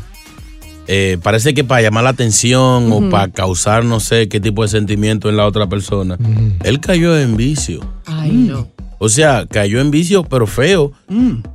eh, 0.87 1.17
parece 1.23 1.53
que 1.53 1.63
para 1.63 1.81
llamar 1.81 2.03
la 2.03 2.09
atención 2.09 2.91
o 2.91 3.09
para 3.09 3.29
causar 3.29 3.85
no 3.85 4.01
sé 4.01 4.27
qué 4.27 4.41
tipo 4.41 4.63
de 4.63 4.67
sentimiento 4.67 5.29
en 5.29 5.37
la 5.37 5.45
otra 5.45 5.67
persona. 5.67 6.17
Él 6.63 6.81
cayó 6.81 7.17
en 7.17 7.37
vicio. 7.37 7.79
Ay, 8.05 8.31
no. 8.31 8.67
O 8.97 9.07
sea, 9.07 9.45
cayó 9.49 9.79
en 9.79 9.91
vicio, 9.91 10.23
pero 10.23 10.45
feo. 10.45 10.91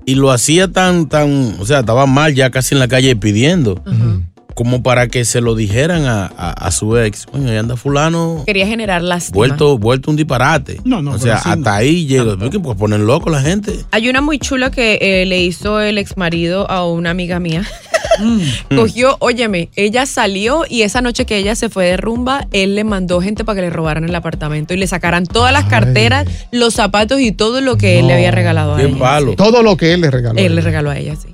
Y 0.06 0.14
lo 0.14 0.30
hacía 0.30 0.68
tan, 0.72 1.10
tan, 1.10 1.56
o 1.60 1.66
sea, 1.66 1.80
estaba 1.80 2.06
mal 2.06 2.34
ya 2.34 2.48
casi 2.48 2.74
en 2.74 2.78
la 2.78 2.88
calle 2.88 3.16
pidiendo. 3.16 3.82
Como 4.54 4.82
para 4.82 5.08
que 5.08 5.24
se 5.24 5.40
lo 5.40 5.54
dijeran 5.56 6.04
a, 6.06 6.26
a- 6.26 6.52
a 6.52 6.70
su 6.70 6.96
ex. 6.96 7.26
Coño, 7.26 7.50
ahí 7.50 7.56
anda 7.56 7.76
fulano 7.76 8.44
Quería 8.46 8.66
generar 8.66 9.02
lástima. 9.02 9.34
vuelto, 9.34 9.78
vuelto 9.78 10.10
un 10.10 10.16
disparate. 10.16 10.80
No, 10.84 11.02
no, 11.02 11.12
o 11.12 11.18
sea, 11.18 11.36
hasta 11.36 11.56
no. 11.56 11.70
ahí 11.70 12.06
llega. 12.06 12.36
Porque 12.36 12.60
pues, 12.60 12.76
ponen 12.78 13.06
loco 13.06 13.30
la 13.30 13.40
gente. 13.42 13.72
Hay 13.90 14.08
una 14.08 14.20
muy 14.20 14.38
chula 14.38 14.70
que 14.70 14.98
eh, 15.00 15.26
le 15.26 15.42
hizo 15.42 15.80
el 15.80 15.98
ex 15.98 16.16
marido 16.16 16.70
a 16.70 16.86
una 16.88 17.10
amiga 17.10 17.40
mía. 17.40 17.64
Cogió, 18.74 19.16
óyeme, 19.20 19.68
ella 19.77 20.07
salió 20.07 20.64
y 20.68 20.83
esa 20.83 21.00
noche 21.00 21.27
que 21.27 21.37
ella 21.37 21.55
se 21.55 21.68
fue 21.68 21.87
de 21.87 21.96
rumba, 21.96 22.46
él 22.53 22.74
le 22.74 22.85
mandó 22.85 23.20
gente 23.20 23.44
para 23.44 23.57
que 23.57 23.62
le 23.62 23.70
robaran 23.70 24.05
el 24.05 24.14
apartamento 24.14 24.74
y 24.74 24.77
le 24.77 24.87
sacaran 24.87 25.27
todas 25.27 25.53
las 25.53 25.64
carteras, 25.64 26.27
los 26.50 26.74
zapatos 26.74 27.20
y 27.20 27.33
todo 27.33 27.61
lo 27.61 27.77
que 27.77 27.98
él 27.98 28.07
le 28.07 28.14
había 28.14 28.31
regalado 28.31 28.74
a 28.77 28.83
ella. 28.83 28.98
palo. 28.98 29.35
Todo 29.37 29.62
lo 29.62 29.77
que 29.77 29.92
él 29.92 30.00
le 30.03 30.11
regaló. 30.11 30.38
Él 30.38 30.55
le 30.55 30.61
regaló 30.61 30.90
a 30.90 30.98
ella, 30.98 31.14
sí. 31.16 31.29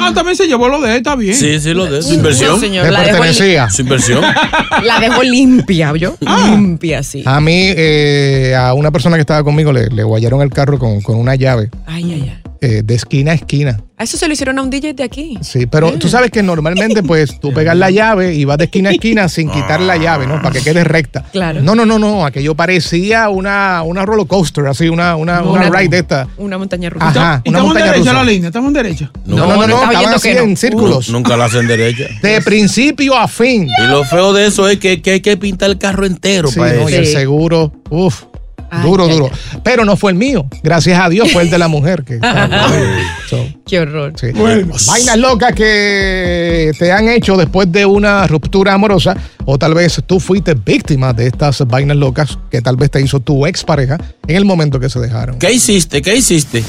Ah, 0.00 0.12
también 0.14 0.36
se 0.36 0.46
llevó 0.46 0.68
lo 0.68 0.80
de 0.80 0.90
él, 0.92 0.96
está 0.98 1.16
bien. 1.16 1.34
Sí, 1.34 1.58
sí, 1.60 1.74
lo 1.74 1.86
de 1.86 2.02
su 2.02 2.10
No, 2.10 2.14
inversión. 2.14 2.60
señor, 2.60 2.88
la 2.90 3.00
dejó, 3.02 3.18
pertenecía. 3.18 3.68
Su 3.70 3.82
inversión. 3.82 4.22
la 4.84 5.00
dejó 5.00 5.22
limpia, 5.22 5.92
¿yo? 5.96 6.14
Limpia, 6.20 7.02
sí. 7.02 7.22
A 7.26 7.40
mí, 7.40 7.52
eh, 7.76 8.54
a 8.56 8.74
una 8.74 8.90
persona 8.92 9.16
que 9.16 9.22
estaba 9.22 9.42
conmigo, 9.42 9.72
le, 9.72 9.88
le 9.88 10.02
guayaron 10.04 10.40
el 10.42 10.50
carro 10.50 10.78
con, 10.78 11.00
con 11.00 11.16
una 11.16 11.34
llave 11.34 11.70
Ay, 11.86 12.04
ay, 12.12 12.32
ay. 12.32 12.47
Eh, 12.60 12.82
de 12.84 12.94
esquina 12.94 13.32
a 13.32 13.34
esquina. 13.34 13.80
A 13.96 14.04
eso 14.04 14.16
se 14.16 14.28
lo 14.28 14.32
hicieron 14.32 14.58
a 14.58 14.62
un 14.62 14.70
DJ 14.70 14.94
de 14.94 15.02
aquí. 15.02 15.36
Sí, 15.42 15.66
pero 15.66 15.92
tú 15.98 16.08
sabes 16.08 16.30
que 16.30 16.40
normalmente, 16.42 17.02
pues, 17.02 17.40
tú 17.40 17.52
pegas 17.52 17.76
la 17.76 17.90
llave 17.90 18.34
y 18.36 18.44
vas 18.44 18.56
de 18.58 18.64
esquina 18.64 18.90
a 18.90 18.92
esquina 18.92 19.28
sin 19.28 19.50
quitar 19.50 19.80
la 19.80 19.96
llave, 19.96 20.26
¿no? 20.26 20.40
Para 20.40 20.50
que 20.54 20.60
quede 20.62 20.84
recta. 20.84 21.24
Claro. 21.32 21.60
No, 21.62 21.74
no, 21.74 21.84
no, 21.84 21.98
no. 21.98 22.24
Aquello 22.24 22.54
parecía 22.54 23.28
una, 23.28 23.82
una 23.82 24.06
roller 24.06 24.26
coaster, 24.28 24.66
así, 24.66 24.88
una, 24.88 25.16
una, 25.16 25.42
una 25.42 25.66
Una- 25.68 25.70
ride 25.78 25.88
de 25.88 25.98
esta. 25.98 26.28
Una 26.36 26.58
montaña 26.58 26.90
rusa. 26.90 27.08
Ajá, 27.08 27.42
¿Y 27.44 27.48
una 27.48 27.58
estamos 27.58 27.60
en 27.60 27.64
montaña 27.66 27.84
derecha 27.86 28.10
rusa. 28.12 28.24
la 28.24 28.30
línea? 28.30 28.46
¿Estamos 28.48 28.68
en 28.68 28.74
derecha? 28.74 29.10
No, 29.26 29.36
no, 29.36 29.46
no, 29.46 29.46
No, 29.48 29.54
no, 29.54 29.66
no, 29.66 29.74
estaba 29.74 29.92
estaban 29.92 30.14
así 30.14 30.28
en 30.28 30.56
círculos. 30.56 31.08
Nunca 31.10 31.36
la 31.36 31.46
hacen 31.46 31.66
derecha. 31.66 32.04
De 32.22 32.40
principio 32.42 33.16
a 33.16 33.26
fin. 33.26 33.68
Y 33.82 33.86
lo 33.88 34.04
feo 34.04 34.32
de 34.32 34.46
eso 34.46 34.68
es 34.68 34.78
que, 34.78 35.02
que 35.02 35.12
hay 35.12 35.20
que 35.20 35.36
pintar 35.36 35.70
el 35.70 35.78
carro 35.78 36.06
entero 36.06 36.48
Sí, 36.48 36.58
para 36.60 36.74
no, 36.74 36.88
y 36.88 36.92
eso. 36.92 37.00
el 37.00 37.06
seguro, 37.08 37.72
uff, 37.90 38.22
Ay, 38.70 38.82
duro, 38.82 39.04
ay, 39.06 39.12
duro. 39.12 39.30
Pero 39.62 39.84
no 39.84 39.96
fue 39.96 40.12
el 40.12 40.16
mío. 40.18 40.46
Gracias 40.62 40.98
a 41.00 41.08
Dios 41.08 41.32
fue 41.32 41.42
el 41.42 41.50
de 41.50 41.58
la 41.58 41.68
mujer. 41.68 42.04
Que, 42.04 42.18
So, 43.28 43.46
Qué 43.66 43.80
horror. 43.80 44.12
sí. 44.18 44.28
Vainas 44.86 45.16
locas 45.18 45.54
que 45.54 46.72
te 46.78 46.92
han 46.92 47.08
hecho 47.08 47.36
después 47.36 47.70
de 47.70 47.84
una 47.84 48.26
ruptura 48.26 48.72
amorosa 48.72 49.14
o 49.44 49.58
tal 49.58 49.74
vez 49.74 50.02
tú 50.06 50.18
fuiste 50.20 50.54
víctima 50.54 51.12
de 51.12 51.26
estas 51.26 51.66
vainas 51.66 51.96
locas 51.98 52.38
que 52.50 52.62
tal 52.62 52.76
vez 52.76 52.90
te 52.90 53.00
hizo 53.02 53.20
tu 53.20 53.46
expareja 53.46 53.98
en 54.26 54.36
el 54.36 54.44
momento 54.46 54.80
que 54.80 54.88
se 54.88 54.98
dejaron. 55.00 55.38
¿Qué 55.38 55.52
hiciste? 55.52 56.00
¿Qué 56.00 56.16
hiciste? 56.16 56.64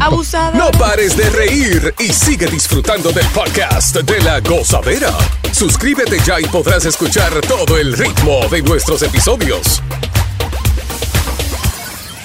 Abusada. 0.00 0.52
No 0.56 0.70
pares 0.78 1.16
de 1.16 1.28
reír 1.30 1.94
y 1.98 2.12
sigue 2.12 2.46
disfrutando 2.46 3.10
del 3.12 3.26
podcast 3.26 3.96
de 3.96 4.20
la 4.22 4.40
gozadera. 4.40 5.10
Suscríbete 5.52 6.18
ya 6.26 6.40
y 6.40 6.44
podrás 6.44 6.84
escuchar 6.84 7.32
todo 7.48 7.78
el 7.78 7.92
ritmo 7.96 8.40
de 8.50 8.62
nuestros 8.62 9.02
episodios. 9.02 9.82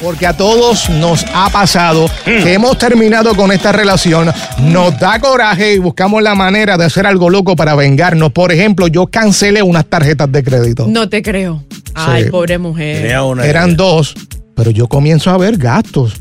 Porque 0.02 0.28
a 0.28 0.34
todos 0.38 0.90
nos 0.90 1.26
ha 1.34 1.50
pasado 1.50 2.10
que 2.24 2.54
hemos 2.54 2.78
terminado 2.78 3.36
con 3.36 3.52
esta 3.52 3.72
relación, 3.72 4.32
nos 4.60 5.00
da 5.00 5.20
coraje 5.20 5.74
y 5.74 5.78
buscamos 5.80 6.22
la 6.22 6.36
manera 6.36 6.78
de 6.78 6.86
hacer 6.86 7.08
algo 7.08 7.30
loco 7.30 7.56
para 7.56 7.74
vengarnos. 7.74 8.32
Por 8.32 8.52
ejemplo, 8.52 8.88
yo 8.88 9.08
cancelé 9.08 9.64
unas 9.64 9.86
tarjetas 9.86 10.32
de 10.32 10.44
crédito. 10.44 10.86
No 10.88 11.10
te 11.10 11.22
creo. 11.24 11.64
Ay, 11.96 12.30
pobre 12.30 12.60
mujer. 12.60 13.02
Tenía 13.02 13.24
una. 13.24 13.46
Eran 13.46 13.76
dos, 13.76 14.14
pero 14.56 14.70
yo 14.70 14.88
comienzo 14.88 15.32
a 15.32 15.38
ver 15.38 15.58
gastos. 15.58 16.14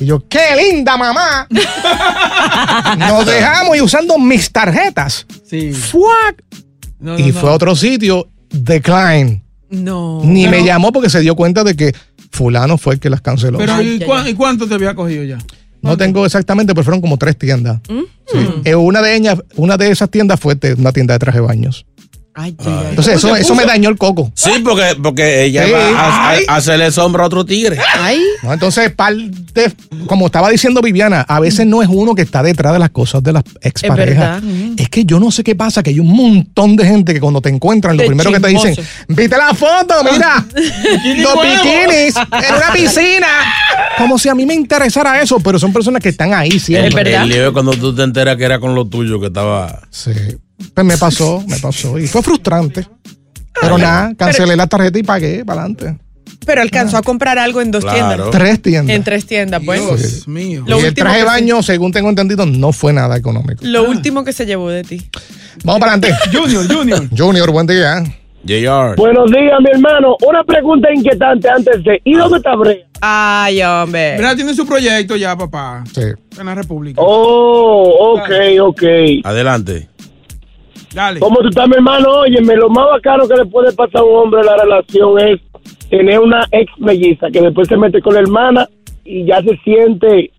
Y 0.00 0.06
yo, 0.06 0.26
¡qué 0.28 0.56
linda 0.56 0.96
mamá! 0.96 1.46
Nos 2.98 3.26
dejamos 3.26 3.76
y 3.76 3.80
usando 3.80 4.18
mis 4.18 4.50
tarjetas. 4.50 5.26
Sí. 5.48 5.72
No, 6.98 7.18
y 7.18 7.26
no. 7.30 7.40
fue 7.40 7.50
a 7.50 7.52
otro 7.52 7.76
sitio, 7.76 8.28
decline. 8.50 9.42
No. 9.70 10.20
Ni 10.24 10.48
me 10.48 10.64
llamó 10.64 10.90
porque 10.90 11.08
se 11.08 11.20
dio 11.20 11.36
cuenta 11.36 11.62
de 11.62 11.76
que 11.76 11.94
fulano 12.30 12.78
fue 12.78 12.94
el 12.94 13.00
que 13.00 13.10
las 13.10 13.20
canceló. 13.20 13.58
Pero 13.58 13.80
¿y, 13.82 14.34
cuánto 14.34 14.66
te 14.66 14.74
había 14.74 14.94
cogido 14.94 15.24
ya? 15.24 15.38
No 15.82 15.96
tengo 15.96 16.26
exactamente, 16.26 16.74
pero 16.74 16.84
fueron 16.84 17.00
como 17.00 17.16
tres 17.16 17.36
tiendas. 17.38 17.80
Mm. 17.88 18.00
Sí. 18.26 18.38
Eh, 18.64 18.74
una, 18.74 19.00
de 19.02 19.16
ellas, 19.16 19.38
una 19.56 19.76
de 19.76 19.90
esas 19.90 20.10
tiendas 20.10 20.38
fue 20.38 20.58
una 20.76 20.92
tienda 20.92 21.14
de 21.14 21.18
traje 21.18 21.38
de 21.38 21.46
baños. 21.46 21.86
Ay, 22.32 22.54
ay, 22.60 22.66
ay. 22.66 22.86
Entonces, 22.90 23.14
eso, 23.16 23.34
eso 23.34 23.54
me 23.56 23.64
dañó 23.64 23.88
el 23.90 23.98
coco. 23.98 24.30
Sí, 24.34 24.50
porque, 24.64 24.96
porque 25.02 25.44
ella 25.44 25.66
Sí. 25.66 25.72
va 25.72 25.78
a, 26.00 26.30
Ay. 26.30 26.44
a- 26.48 26.52
a 26.52 26.56
hacerle 26.56 26.90
sombra 26.92 27.24
a 27.24 27.26
otro 27.26 27.44
tigre. 27.44 27.76
Ay. 27.98 28.20
¿no? 28.42 28.52
Entonces, 28.52 28.90
par 28.92 29.14
de- 29.14 29.72
como 30.06 30.26
estaba 30.26 30.48
diciendo 30.48 30.80
Viviana, 30.80 31.22
a 31.28 31.40
veces 31.40 31.66
no 31.66 31.82
es 31.82 31.88
uno 31.90 32.14
que 32.14 32.22
está 32.22 32.42
detrás 32.42 32.72
de 32.72 32.78
las 32.78 32.90
cosas 32.90 33.22
de 33.22 33.32
las 33.32 33.42
exparejas. 33.60 34.42
verdad. 34.42 34.74
Es, 34.76 34.88
que 34.88 35.04
yo 35.04 35.18
no 35.20 35.30
sé 35.32 35.42
qué 35.42 35.54
pasa, 35.56 35.82
que 35.82 35.90
hay 35.90 35.98
un 36.00 36.12
montón 36.14 36.76
de 36.76 36.86
gente 36.86 37.12
que 37.12 37.20
cuando 37.20 37.40
te 37.42 37.48
encuentran, 37.48 37.96
lo 37.96 38.02
De 38.02 38.08
primero 38.08 38.30
que 38.32 38.40
te 38.40 38.48
dicen, 38.48 38.76
viste 39.08 39.36
la 39.36 39.52
foto, 39.52 39.94
mira, 40.10 40.46
los 40.54 41.34
nuevo". 41.34 41.42
bikinis 41.42 42.16
en 42.16 42.54
una 42.54 42.72
piscina. 42.72 43.26
Como 43.98 44.18
si 44.18 44.28
a 44.28 44.34
mí 44.34 44.46
me 44.46 44.54
interesara 44.54 45.20
eso, 45.20 45.40
pero 45.40 45.58
son 45.58 45.72
personas 45.72 46.00
que 46.02 46.08
están 46.10 46.32
ahí 46.32 46.50
Es 46.54 46.62
siempre. 46.62 47.02
verdad. 47.04 47.24
El 47.24 47.28
lío 47.28 47.46
es 47.48 47.52
cuando 47.52 47.72
tú 47.72 47.94
te 47.94 48.02
enteras 48.02 48.36
que 48.36 48.44
era 48.44 48.58
con 48.60 48.74
lo 48.74 48.86
tuyo 48.86 49.20
que 49.20 49.26
estaba. 49.26 49.80
Sí. 49.90 50.12
Pues 50.74 50.86
me 50.86 50.96
pasó, 50.96 51.42
me 51.46 51.58
pasó. 51.58 51.98
Y 51.98 52.06
fue 52.06 52.22
frustrante. 52.22 52.86
Pero 53.60 53.76
nada, 53.78 54.12
cancelé 54.16 54.56
la 54.56 54.66
tarjeta 54.66 54.98
y 54.98 55.02
pagué 55.02 55.44
para 55.44 55.62
adelante. 55.62 55.98
Pero 56.46 56.62
alcanzó 56.62 56.96
a 56.96 57.02
comprar 57.02 57.38
algo 57.38 57.60
en 57.60 57.70
dos 57.70 57.84
Claro. 57.84 57.98
tiendas. 57.98 58.30
Tres 58.30 58.62
tiendas. 58.62 58.96
En 58.96 59.04
tres 59.04 59.26
tiendas, 59.26 59.62
pues. 59.64 59.80
Dios 59.84 60.26
mío. 60.28 60.64
Lo 60.66 60.80
y 60.80 60.84
el 60.84 60.94
traje 60.94 61.16
de 61.16 61.22
se- 61.22 61.26
baño, 61.26 61.62
según 61.62 61.92
tengo 61.92 62.08
entendido, 62.08 62.46
no 62.46 62.72
fue 62.72 62.92
nada 62.94 63.16
económico. 63.16 63.62
Lo 63.62 63.88
último 63.90 64.24
que 64.24 64.32
se 64.32 64.46
llevó 64.46 64.70
de 64.70 64.82
ti. 64.82 65.02
Vamos 65.64 65.80
para 65.80 65.92
adelante. 65.94 66.16
Junior, 66.36 66.66
Junior. 66.72 67.08
Junior, 67.16 67.50
buen 67.50 67.66
día. 67.66 68.02
JR. 68.42 68.96
Buenos 68.96 69.30
días, 69.30 69.52
mi 69.62 69.70
hermano. 69.70 70.16
Una 70.26 70.42
pregunta 70.44 70.88
inquietante 70.94 71.46
antes 71.50 71.84
de. 71.84 72.00
¿Y 72.04 72.14
dónde 72.14 72.38
está 72.38 72.56
Brea? 72.56 72.86
Ay, 73.02 73.62
hombre. 73.62 74.14
Mira, 74.16 74.34
tiene 74.34 74.54
su 74.54 74.64
proyecto 74.66 75.16
ya, 75.16 75.36
papá. 75.36 75.84
Sí. 75.94 76.00
En 76.38 76.46
la 76.46 76.54
República. 76.54 77.02
Oh, 77.04 78.14
ok, 78.16 78.30
ok. 78.62 78.82
Adelante. 79.24 79.90
Dale. 80.94 81.20
¿Cómo 81.20 81.40
tú 81.40 81.48
estás, 81.48 81.68
mi 81.68 81.74
hermano? 81.74 82.10
Óyeme, 82.10 82.56
lo 82.56 82.68
más 82.68 82.86
bacano 82.90 83.28
que 83.28 83.36
le 83.36 83.46
puede 83.46 83.72
pasar 83.72 84.00
a 84.00 84.04
un 84.04 84.16
hombre 84.16 84.40
en 84.40 84.46
la 84.46 84.56
relación 84.56 85.18
es 85.20 85.40
tener 85.88 86.18
una 86.18 86.46
ex 86.50 86.72
melliza 86.78 87.28
que 87.32 87.40
después 87.40 87.68
se 87.68 87.76
mete 87.76 88.00
con 88.00 88.14
la 88.14 88.20
hermana 88.20 88.68
y 89.04 89.24
ya 89.24 89.42
se 89.42 89.56
siente 89.64 90.30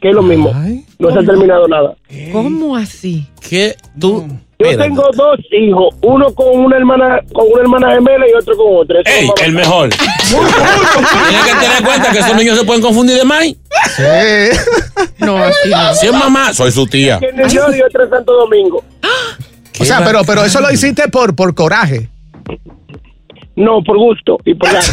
que 0.00 0.08
es 0.08 0.14
lo 0.14 0.22
mismo. 0.22 0.52
No 0.98 1.10
se 1.10 1.18
ha 1.18 1.22
terminado 1.22 1.68
nada. 1.68 1.94
¿Cómo 2.32 2.76
así? 2.76 3.26
¿Qué 3.48 3.74
tú? 3.98 4.26
Yo 4.58 4.76
tengo 4.76 5.08
dos 5.14 5.38
hijos, 5.52 5.94
uno 6.02 6.34
con 6.34 6.58
una 6.58 6.76
hermana 6.76 7.20
con 7.32 7.46
una 7.50 7.62
hermana 7.62 7.94
gemela 7.94 8.28
y 8.28 8.32
otro 8.34 8.54
con 8.56 8.76
otra. 8.76 9.00
Eso 9.00 9.10
¡Ey! 9.10 9.30
El 9.42 9.52
mejor. 9.52 9.88
Tienes 10.28 11.44
que 11.44 11.60
tener 11.60 11.78
en 11.78 11.84
cuenta 11.84 12.12
que 12.12 12.18
esos 12.18 12.36
niños 12.36 12.58
se 12.58 12.64
pueden 12.66 12.82
confundir 12.82 13.16
de 13.16 13.24
más. 13.24 13.44
No, 15.18 15.36
así 15.36 15.68
no. 15.70 15.94
Si 15.94 16.06
es 16.06 16.12
mamá, 16.12 16.52
soy 16.52 16.70
su 16.70 16.86
tía. 16.86 17.20
New 17.20 17.48
York 17.48 17.74
y 17.76 17.82
otro 17.82 18.04
en 18.04 18.10
Santo 18.10 18.32
Domingo. 18.32 18.82
O 19.80 19.84
sea, 19.84 20.04
pero, 20.04 20.22
pero 20.24 20.44
eso 20.44 20.60
lo 20.60 20.70
hiciste 20.70 21.08
por, 21.08 21.34
por 21.34 21.54
coraje. 21.54 22.08
No, 23.56 23.82
por 23.84 23.98
gusto 23.98 24.38
y 24.44 24.54
por 24.54 24.68
ganas. 24.68 24.90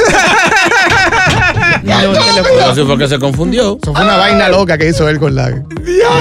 No 1.84 2.98
que 2.98 3.08
se 3.08 3.20
confundió. 3.20 3.78
Eso 3.82 3.94
fue 3.94 4.04
una 4.04 4.18
vaina 4.18 4.50
loca 4.50 4.78
que 4.78 4.90
hizo 4.90 5.08
él 5.10 5.20
con 5.20 5.36
la. 5.36 5.64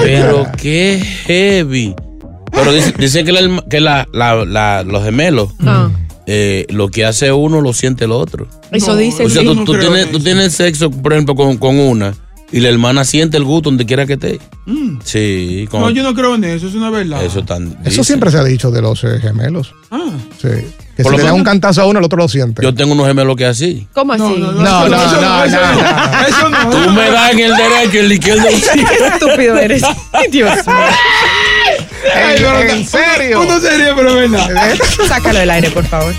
Pero 0.03 0.47
qué 0.57 1.01
heavy. 1.25 1.95
Pero 2.51 2.71
dice, 2.71 2.93
dice 2.97 3.23
que, 3.23 3.31
la 3.31 3.61
que 3.69 3.79
la, 3.79 4.07
la- 4.13 4.45
la- 4.45 4.83
los 4.83 5.03
gemelos 5.03 5.49
Ah. 5.65 5.89
eh, 6.25 6.65
lo 6.69 6.87
que 6.89 7.05
hace 7.05 7.31
uno 7.31 7.61
lo 7.61 7.73
siente 7.73 8.05
el 8.05 8.11
otro. 8.11 8.47
Eso 8.71 8.95
dice 8.95 9.25
O 9.25 9.29
sea, 9.29 9.43
tú, 9.43 9.63
tú 9.65 9.77
tienes, 9.77 10.11
tú 10.11 10.19
tienes 10.19 10.53
sexo, 10.53 10.89
por 10.89 11.13
ejemplo, 11.13 11.35
con, 11.35 11.57
con 11.57 11.79
una 11.79 12.13
y 12.51 12.59
la 12.61 12.69
hermana 12.69 13.03
siente 13.03 13.37
el 13.37 13.43
gusto 13.43 13.69
donde 13.69 13.85
quiera 13.85 14.05
que 14.05 14.13
esté. 14.13 14.39
Mm. 14.65 14.99
Sí, 15.03 15.67
con- 15.69 15.81
No, 15.81 15.89
yo 15.89 16.03
no 16.03 16.13
creo 16.13 16.35
en 16.35 16.43
eso, 16.43 16.67
es 16.67 16.75
una 16.75 16.89
verdad. 16.89 17.23
eso 17.23 17.43
tan. 17.43 17.77
Eso 17.85 18.03
siempre 18.03 18.31
se 18.31 18.37
ha 18.37 18.43
dicho 18.43 18.71
de 18.71 18.81
los 18.81 19.03
eh, 19.03 19.19
gemelos. 19.21 19.73
Ah. 19.91 20.11
Sí. 20.41 20.47
Que 20.97 21.03
Por 21.03 21.11
si 21.11 21.17
lo 21.17 21.17
le 21.17 21.23
da 21.25 21.29
menos- 21.33 21.37
un 21.39 21.43
cantazo 21.43 21.81
a 21.83 21.85
uno, 21.85 21.99
el 21.99 22.05
otro 22.05 22.17
lo 22.17 22.27
siente. 22.27 22.63
Yo 22.63 22.73
tengo 22.73 22.93
unos 22.93 23.05
gemelos 23.05 23.35
que 23.35 23.45
así. 23.45 23.87
¿Cómo 23.93 24.13
así? 24.13 24.23
no, 24.23 24.29
no, 24.35 24.51
no, 24.51 24.87
no, 24.89 25.03
eso 25.03 25.21
no, 25.21 25.43
eso 25.43 26.49
no. 26.49 26.69
Tú 26.71 26.91
me 26.91 27.09
das 27.11 27.31
en 27.33 27.39
el 27.39 27.51
derecho 27.55 27.95
y 27.95 27.97
el 27.99 28.11
izquierdo. 28.13 28.43
Qué 28.73 29.07
estúpido 29.07 29.57
eres. 29.57 29.83
Dios 30.31 30.49
mío. 30.65 30.75
Ay, 32.15 32.35
pero 32.37 32.61
¿En 32.61 32.87
serio? 32.87 33.41
Uno 33.41 33.59
se 33.59 33.69
ríe, 33.77 33.93
pero 33.95 34.15
verdad. 34.15 34.75
Sácalo 35.07 35.39
del 35.39 35.49
aire, 35.49 35.69
por 35.71 35.83
favor. 35.85 36.13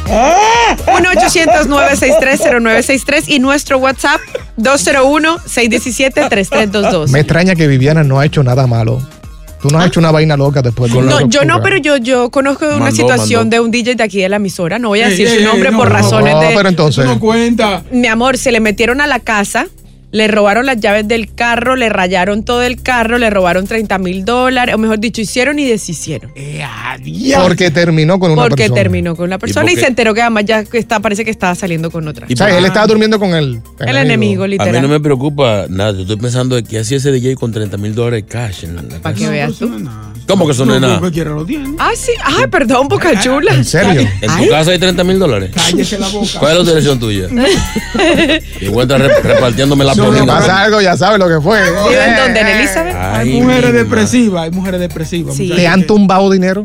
1-800-963-0963 0.87 3.25
y 3.29 3.39
nuestro 3.41 3.79
WhatsApp 3.79 4.21
201-617-3322. 4.59 7.09
Me 7.11 7.21
extraña 7.21 7.55
que 7.55 7.67
Viviana 7.67 8.03
no 8.05 8.19
ha 8.21 8.27
hecho 8.27 8.43
nada 8.43 8.67
malo. 8.67 9.01
Tú 9.61 9.69
no 9.71 9.81
has 9.81 9.89
hecho 9.89 9.99
una 9.99 10.13
vaina 10.13 10.37
loca 10.37 10.63
después 10.63 10.93
de 10.93 11.03
No, 11.03 11.27
yo 11.29 11.45
no, 11.45 11.61
pero 11.61 11.79
yo, 11.79 11.97
yo 11.97 12.31
conozco 12.31 12.65
una 12.77 12.93
situación 12.93 13.41
mandó. 13.41 13.57
de 13.57 13.61
un 13.61 13.73
DJ 13.73 13.97
de 13.97 14.05
aquí 14.05 14.21
de 14.21 14.29
la 14.29 14.37
emisora. 14.37 14.79
No 14.79 14.87
voy 14.89 15.01
a 15.01 15.09
decir 15.09 15.27
ey, 15.27 15.39
su 15.39 15.45
nombre 15.45 15.71
ey, 15.71 15.73
no, 15.73 15.79
por 15.79 15.89
no, 15.89 15.95
razones 15.97 16.33
no, 16.35 16.41
de. 16.41 16.53
pero 16.55 16.69
entonces- 16.69 17.05
no 17.05 17.19
cuenta. 17.19 17.83
Mi 17.91 18.07
amor, 18.07 18.39
se 18.39 18.53
le 18.53 18.61
metieron 18.61 19.01
a 19.01 19.09
la 19.09 19.19
casa, 19.19 19.67
le 20.11 20.27
robaron 20.29 20.65
las 20.67 20.79
llaves 20.81 21.07
del 21.07 21.35
carro, 21.35 21.77
le 21.77 21.89
rayaron 21.91 22.43
todo 22.45 22.63
el 22.63 22.83
carro, 22.83 23.19
le 23.19 23.29
robaron 23.31 23.67
30 23.67 23.99
mil 23.99 24.25
dólares, 24.25 24.75
o 24.75 24.79
mejor 24.79 24.99
dicho, 24.99 25.21
hicieron 25.21 25.59
y 25.59 25.67
deshicieron. 25.67 26.33
Porque 27.43 27.71
terminó 27.71 28.19
con 28.19 28.31
una 28.33 28.43
Porque 28.43 28.65
persona. 28.65 28.81
terminó 28.83 29.17
con 29.17 29.29
la 29.31 29.39
persona 29.39 29.71
y, 29.71 29.75
se 29.75 29.83
qué? 29.83 29.87
enteró 29.89 30.15
que 30.15 30.23
además 30.23 30.45
ya 30.47 30.65
está, 30.73 31.01
parece 31.01 31.25
que 31.25 31.31
estaba 31.31 31.55
saliendo 31.55 31.91
con 31.91 32.07
otra. 32.09 32.27
O 32.31 32.37
sea, 32.37 32.57
él 32.57 32.65
estaba 32.65 32.87
durmiendo 32.87 33.19
con 33.19 33.35
el, 33.35 33.61
El 33.81 33.97
enemigo, 33.97 34.45
A 34.45 34.49
literal. 34.49 34.73
mí 34.75 34.81
no 34.81 34.89
me 34.89 35.01
preocupa 35.01 35.67
nada. 35.69 35.93
Yo 35.93 36.03
estoy 36.03 36.17
pensando 36.17 36.57
de 36.57 36.63
que 36.65 36.79
hacía 36.79 36.97
ese 36.97 37.13
DJ 37.13 37.37
con 37.37 37.53
30 37.53 37.77
mil 37.77 37.95
dólares 37.95 38.25
cash 38.29 38.65
en 38.65 38.77
la, 38.77 38.83
Para 38.83 39.01
casa. 39.15 39.15
que 39.15 39.29
veas 39.31 39.55
tú. 39.57 39.71
¿Cómo 40.27 40.45
que 40.47 40.53
eso 40.53 40.65
no 40.67 40.75
es 40.75 40.81
nada? 40.81 40.99
Cualquiera 40.99 41.31
lo 41.31 41.45
tiene. 41.45 41.75
Ah, 41.79 41.91
sí. 41.97 42.13
Ay, 42.23 42.47
perdón, 42.51 42.89
boca 42.89 43.19
chula. 43.21 43.55
¿En 43.55 43.65
serio? 43.65 44.03
¿En 44.21 44.31
Ay. 44.31 44.45
tu 44.47 44.51
casa 44.51 44.71
hay 44.73 44.79
30 44.79 45.03
mil 45.05 45.19
dólares? 45.19 45.51
Cállese 45.55 45.99
la 45.99 46.09
boca. 46.09 46.29
¿Cuál 46.39 46.53
es 46.53 46.59
la 46.59 46.65
dirección 46.71 46.99
tuya? 47.01 47.29
y 48.61 48.67
re- 48.69 49.21
repartiéndome 49.23 49.85
la 49.85 49.95
Si 50.05 50.11
polina. 50.11 50.27
pasa 50.35 50.63
algo, 50.63 50.81
ya 50.81 50.97
sabes 50.97 51.19
lo 51.19 51.29
que 51.29 51.41
fue. 51.41 51.61
¿Vive 51.89 52.05
en 52.09 52.17
donde? 52.17 52.41
¿En 52.41 52.47
Elizabeth? 52.47 52.95
Hay 52.95 53.31
Ay, 53.33 53.41
mujeres 53.41 53.73
mi 53.73 53.79
depresivas, 53.79 54.43
hay 54.45 54.51
mujeres 54.51 54.81
depresivas. 54.81 55.35
Sí. 55.37 55.43
muchachos 55.45 55.63
¿Te 55.63 55.69
han 55.69 55.81
que- 55.81 55.87
tumbado 55.87 56.31
dinero? 56.31 56.65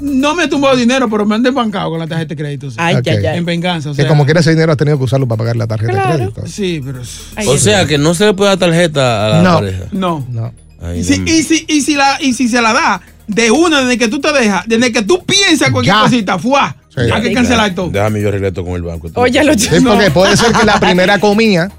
No 0.00 0.34
me 0.34 0.44
he 0.44 0.48
tumbado 0.48 0.76
dinero, 0.76 1.10
pero 1.10 1.26
me 1.26 1.34
han 1.34 1.42
desbancado 1.42 1.90
con 1.90 1.98
la 1.98 2.06
tarjeta 2.06 2.30
de 2.30 2.36
crédito. 2.36 2.70
sí. 2.70 2.76
Ay, 2.80 2.96
Ok. 2.96 3.06
ay, 3.08 3.26
ay. 3.26 3.38
En 3.38 3.44
venganza. 3.44 3.90
O 3.90 3.92
Que 3.92 4.02
sea, 4.02 4.08
como 4.08 4.24
quiera 4.24 4.40
ese 4.40 4.50
dinero 4.50 4.72
has 4.72 4.78
tenido 4.78 4.96
que 4.96 5.04
usarlo 5.04 5.26
para 5.28 5.38
pagar 5.38 5.56
la 5.56 5.66
tarjeta 5.66 5.92
Claro. 5.92 6.10
de 6.10 6.16
crédito. 6.32 6.42
Sí, 6.46 6.80
pero. 6.84 7.00
Ay, 7.36 7.46
O 7.46 7.58
sea, 7.58 7.84
que 7.86 7.98
no 7.98 8.14
se 8.14 8.24
le 8.24 8.32
puede 8.32 8.48
dar 8.50 8.58
tarjeta 8.58 9.26
a 9.26 9.28
la 9.28 9.42
No. 9.42 9.54
pareja. 9.56 9.84
No. 9.92 10.26
No. 10.30 10.52
Ay, 10.82 11.00
Y 11.00 11.04
si, 11.04 11.18
no. 11.18 11.30
y, 11.30 11.42
si, 11.42 11.66
y, 11.68 11.80
si 11.82 11.94
la, 11.96 12.16
y 12.22 12.32
si 12.32 12.48
se 12.48 12.62
la 12.62 12.72
da 12.72 13.02
de 13.26 13.50
una 13.50 13.82
desde 13.82 13.98
que 13.98 14.08
tú 14.08 14.20
te 14.20 14.32
dejas, 14.32 14.64
desde 14.66 14.90
que 14.90 15.02
tú 15.02 15.22
piensas 15.24 15.70
cualquier 15.70 15.94
Ya. 15.96 16.02
cosita, 16.02 16.38
fuá. 16.38 16.74
Sí. 16.88 17.02
Hay 17.12 17.20
que 17.20 17.32
cancelar 17.34 17.74
todo. 17.74 17.90
Déjame 17.90 18.22
yo 18.22 18.28
arreglar 18.28 18.48
esto 18.48 18.64
con 18.64 18.74
el 18.76 18.82
banco. 18.82 19.10
Oye, 19.16 19.44
lo 19.44 19.52
Sí, 19.52 19.68
porque 19.84 20.10
puede 20.10 20.34
ser 20.38 20.52
que 20.52 20.64
la 20.64 20.80
primera 20.80 21.18
comida 21.20 21.70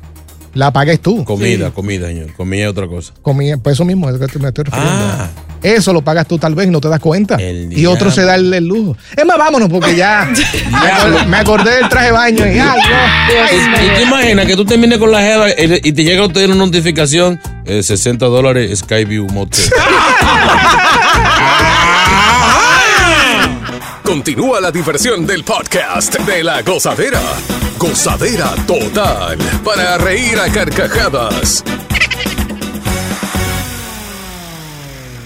la 0.54 0.72
pagues 0.72 1.00
tú. 1.02 1.24
Comida, 1.26 1.72
comida, 1.72 2.08
señor. 2.08 2.34
Comida 2.34 2.64
es 2.64 2.70
otra 2.70 2.88
cosa. 2.88 3.14
Comida, 3.22 3.58
pues 3.58 3.74
eso 3.76 3.86
mismo 3.86 4.10
es 4.10 4.20
lo 4.20 4.28
que 4.28 4.40
me 4.40 4.48
estoy 4.50 4.64
refiriendo. 4.66 5.06
Ah. 5.06 5.30
Eso 5.64 5.94
lo 5.94 6.02
pagas 6.02 6.28
tú 6.28 6.40
tal 6.40 6.56
vez 6.56 6.68
y 6.68 6.72
no 6.72 6.82
te 6.82 6.88
das 6.90 7.00
cuenta. 7.00 7.36
El 7.36 7.72
Y 7.78 7.86
otro 7.86 8.10
se 8.10 8.24
da 8.24 8.34
el, 8.36 8.52
el 8.52 8.66
lujo. 8.66 8.98
Es 9.16 9.24
más, 9.26 9.38
vámonos 9.38 9.70
porque 9.70 9.96
ya 9.96 10.28
me, 10.72 10.78
acor- 10.78 11.26
me 11.28 11.38
acordé 11.38 11.76
del 11.76 11.88
traje 11.88 12.08
de 12.08 12.12
baño 12.12 12.48
y 12.48 12.58
ay, 12.58 12.60
no. 12.60 13.86
¿Y 13.86 13.90
te 13.96 14.02
imaginas 14.04 14.46
que 14.48 14.56
tú 14.56 14.66
termines 14.66 14.98
con 14.98 15.12
la 15.12 15.22
jeva 15.22 15.48
y 15.52 15.94
te 15.94 16.04
llega 16.04 16.24
a 16.24 16.28
usted 16.28 16.46
una 16.48 16.56
notificación? 16.56 17.40
eh, 17.66 17.84
60 17.84 18.26
dólares 18.26 18.80
Skyview 18.80 19.28
Motel. 19.28 19.66
Continúa 24.16 24.60
la 24.60 24.72
diversión 24.72 25.26
del 25.26 25.46
podcast 25.46 26.20
de 26.26 26.44
la 26.44 26.62
gozadera. 26.64 27.22
Gozadera 27.78 28.54
total. 28.68 29.38
Para 29.64 29.98
reír 30.00 30.38
a 30.38 30.52
carcajadas. 30.52 31.64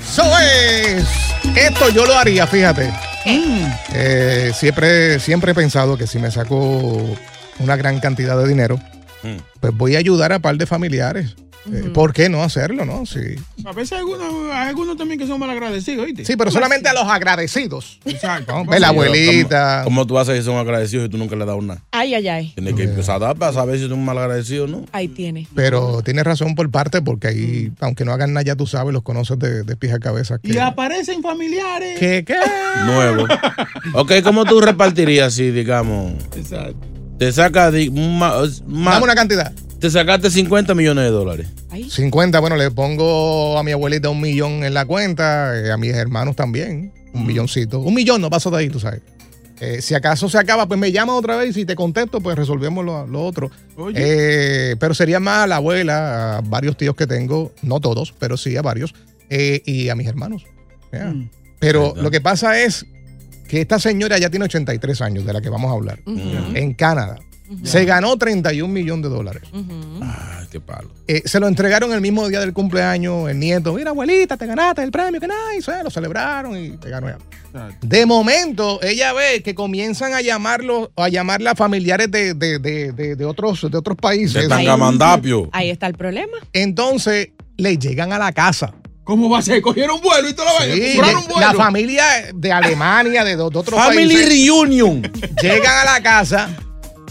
Eso 0.07 0.23
es. 0.39 1.03
Esto 1.55 1.89
yo 1.89 2.05
lo 2.05 2.13
haría, 2.15 2.45
fíjate. 2.45 2.93
Eh, 3.25 4.51
siempre, 4.53 5.19
siempre 5.19 5.53
he 5.53 5.55
pensado 5.55 5.97
que 5.97 6.05
si 6.05 6.19
me 6.19 6.29
saco 6.29 6.55
una 7.57 7.75
gran 7.77 7.99
cantidad 7.99 8.37
de 8.37 8.47
dinero, 8.47 8.79
Mm. 9.23 9.37
pues 9.61 9.73
voy 9.75 9.95
a 9.95 9.97
ayudar 9.97 10.31
a 10.31 10.35
un 10.35 10.41
par 10.43 10.57
de 10.57 10.67
familiares. 10.67 11.33
Eh, 11.71 11.89
¿Por 11.93 12.13
qué 12.13 12.29
no 12.29 12.43
hacerlo, 12.43 12.85
no? 12.85 13.05
Sí. 13.05 13.19
A 13.65 13.71
veces 13.71 13.93
hay 13.93 13.99
algunos, 13.99 14.51
hay 14.53 14.69
algunos 14.69 14.97
también 14.97 15.19
que 15.19 15.25
son 15.25 15.39
malagradecidos, 15.39 16.05
¿oíste? 16.05 16.23
Sí, 16.25 16.35
pero 16.37 16.51
solamente 16.51 16.89
a 16.89 16.93
los 16.93 17.03
agradecidos. 17.03 17.99
Exacto. 18.05 18.53
¿no? 18.53 18.65
Ve 18.65 18.79
la 18.79 18.89
abuelita. 18.89 19.81
¿Cómo, 19.83 19.95
cómo 20.01 20.07
tú 20.07 20.19
haces 20.19 20.37
si 20.37 20.43
son 20.43 20.57
agradecidos 20.57 21.07
y 21.07 21.09
tú 21.09 21.17
nunca 21.17 21.35
le 21.35 21.45
das 21.45 21.57
nada? 21.63 21.81
Ay, 21.91 22.13
ay, 22.13 22.27
ay. 22.27 22.51
Tienes 22.55 22.75
que 22.75 22.83
empezar 22.83 23.15
a 23.15 23.19
dar 23.19 23.35
para 23.37 23.53
saber 23.53 23.79
si 23.79 23.87
son 23.87 24.03
mal 24.05 24.17
agradecidos 24.17 24.69
o 24.69 24.71
no. 24.71 24.85
Ahí 24.91 25.07
tiene. 25.07 25.47
Pero 25.55 26.01
tienes 26.03 26.23
razón 26.23 26.53
por 26.55 26.69
parte, 26.69 27.01
porque 27.01 27.27
ahí, 27.29 27.71
aunque 27.79 28.05
no 28.05 28.11
hagan 28.13 28.33
nada, 28.33 28.43
ya 28.43 28.55
tú 28.55 28.67
sabes, 28.67 28.93
los 28.93 29.01
conoces 29.03 29.39
de, 29.39 29.63
de 29.63 29.75
pies 29.75 29.93
a 29.93 29.99
cabeza. 29.99 30.37
Que, 30.39 30.53
Y 30.53 30.57
aparecen 30.57 31.21
familiares. 31.23 31.99
que, 31.99 32.23
que- 32.23 32.35
Nuevo. 32.85 33.25
ok, 33.93 34.11
¿cómo 34.23 34.45
tú 34.45 34.61
repartirías 34.61 35.33
si, 35.33 35.51
digamos, 35.51 36.13
Exacto. 36.35 36.75
te 37.17 37.31
sacas 37.31 37.73
di- 37.73 37.89
ma- 37.89 38.41
ma- 38.67 38.91
Dame 38.91 39.03
una 39.05 39.15
cantidad. 39.15 39.51
Te 39.79 39.89
sacaste 39.89 40.29
50 40.29 40.73
millones 40.75 41.05
de 41.05 41.09
dólares? 41.11 41.47
50, 41.89 42.39
bueno, 42.39 42.55
le 42.55 42.71
pongo 42.71 43.57
a 43.57 43.63
mi 43.63 43.71
abuelita 43.71 44.09
un 44.09 44.21
millón 44.21 44.63
en 44.63 44.73
la 44.73 44.85
cuenta, 44.85 45.57
eh, 45.59 45.71
a 45.71 45.77
mis 45.77 45.93
hermanos 45.93 46.35
también, 46.35 46.93
un 47.13 47.25
milloncito. 47.25 47.79
Un 47.79 47.93
millón, 47.93 48.21
no 48.21 48.29
paso 48.29 48.49
de 48.51 48.57
ahí, 48.57 48.69
tú 48.69 48.79
sabes. 48.79 49.01
Eh, 49.61 49.81
si 49.81 49.93
acaso 49.93 50.27
se 50.27 50.37
acaba, 50.37 50.67
pues 50.67 50.79
me 50.79 50.91
llamas 50.91 51.15
otra 51.15 51.37
vez 51.37 51.51
y 51.51 51.53
si 51.53 51.65
te 51.65 51.75
contesto, 51.75 52.19
pues 52.19 52.35
resolvemos 52.37 52.83
lo, 52.83 53.07
lo 53.07 53.23
otro. 53.23 53.51
Oye. 53.77 53.95
Eh, 53.97 54.75
pero 54.79 54.93
sería 54.93 55.19
más 55.19 55.45
a 55.45 55.47
la 55.47 55.57
abuela, 55.57 56.37
a 56.37 56.41
varios 56.41 56.75
tíos 56.75 56.95
que 56.95 57.07
tengo, 57.07 57.53
no 57.61 57.79
todos, 57.79 58.13
pero 58.19 58.35
sí 58.35 58.57
a 58.57 58.61
varios, 58.61 58.93
eh, 59.29 59.61
y 59.65 59.89
a 59.89 59.95
mis 59.95 60.07
hermanos. 60.07 60.45
Mm. 60.91 61.29
Pero 61.59 61.89
¿Verdad? 61.89 62.03
lo 62.03 62.11
que 62.11 62.21
pasa 62.21 62.61
es 62.61 62.85
que 63.47 63.61
esta 63.61 63.79
señora 63.79 64.17
ya 64.17 64.29
tiene 64.29 64.45
83 64.45 65.01
años, 65.01 65.25
de 65.25 65.33
la 65.33 65.41
que 65.41 65.49
vamos 65.49 65.71
a 65.71 65.75
hablar, 65.75 65.99
en 66.05 66.73
Canadá. 66.73 67.19
Se 67.63 67.85
ganó 67.85 68.17
31 68.17 68.73
millones 68.73 69.03
de 69.03 69.09
dólares. 69.09 69.43
Ay, 69.53 70.47
qué 70.51 70.59
palo. 70.59 70.89
Eh, 71.07 71.21
se 71.25 71.39
lo 71.39 71.47
entregaron 71.47 71.91
el 71.93 72.01
mismo 72.01 72.27
día 72.27 72.39
del 72.39 72.53
cumpleaños, 72.53 73.29
el 73.29 73.39
nieto, 73.39 73.73
mira 73.73 73.91
abuelita, 73.91 74.35
te 74.37 74.45
ganaste 74.45 74.83
el 74.83 74.91
premio, 74.91 75.19
que 75.21 75.27
nice, 75.27 75.71
eh, 75.71 75.83
lo 75.83 75.89
celebraron 75.89 76.57
y 76.57 76.71
te 76.77 76.89
ganó 76.89 77.07
ya. 77.09 77.17
De 77.81 78.05
momento, 78.05 78.81
ella 78.83 79.13
ve 79.13 79.41
que 79.43 79.55
comienzan 79.55 80.13
a 80.13 80.21
llamarlo, 80.21 80.91
a 80.97 81.07
llamarla 81.07 81.51
a 81.51 81.55
familiares 81.55 82.11
de, 82.11 82.33
de, 82.33 82.59
de, 82.59 82.91
de, 82.91 83.15
de 83.15 83.25
otros, 83.25 83.61
de 83.71 83.77
otros 83.77 83.95
países. 83.95 84.41
De 84.43 84.49
Tangamandapio. 84.49 85.49
Ahí 85.53 85.69
está 85.69 85.87
el 85.87 85.93
problema. 85.95 86.37
Entonces, 86.51 87.29
le 87.57 87.77
llegan 87.77 88.11
a 88.11 88.17
la 88.19 88.31
casa. 88.33 88.73
¿Cómo 89.05 89.29
va 89.29 89.37
a 89.39 89.41
ser? 89.43 89.61
Cogieron 89.61 90.01
vuelo 90.01 90.27
y 90.27 90.33
toda 90.33 90.51
la 90.51 90.59
vaina. 90.59 90.75
Sí, 90.75 90.95
Compraron 90.97 91.21
de- 91.27 91.33
vuelo. 91.33 91.47
la 91.47 91.53
familia 91.53 92.03
de 92.33 92.51
Alemania, 92.51 93.23
de, 93.23 93.35
de 93.37 93.41
otros 93.43 93.69
Family 93.69 94.15
países, 94.15 94.29
Reunion. 94.29 95.01
llegan 95.41 95.87
a 95.87 95.93
la 95.93 96.01
casa 96.03 96.49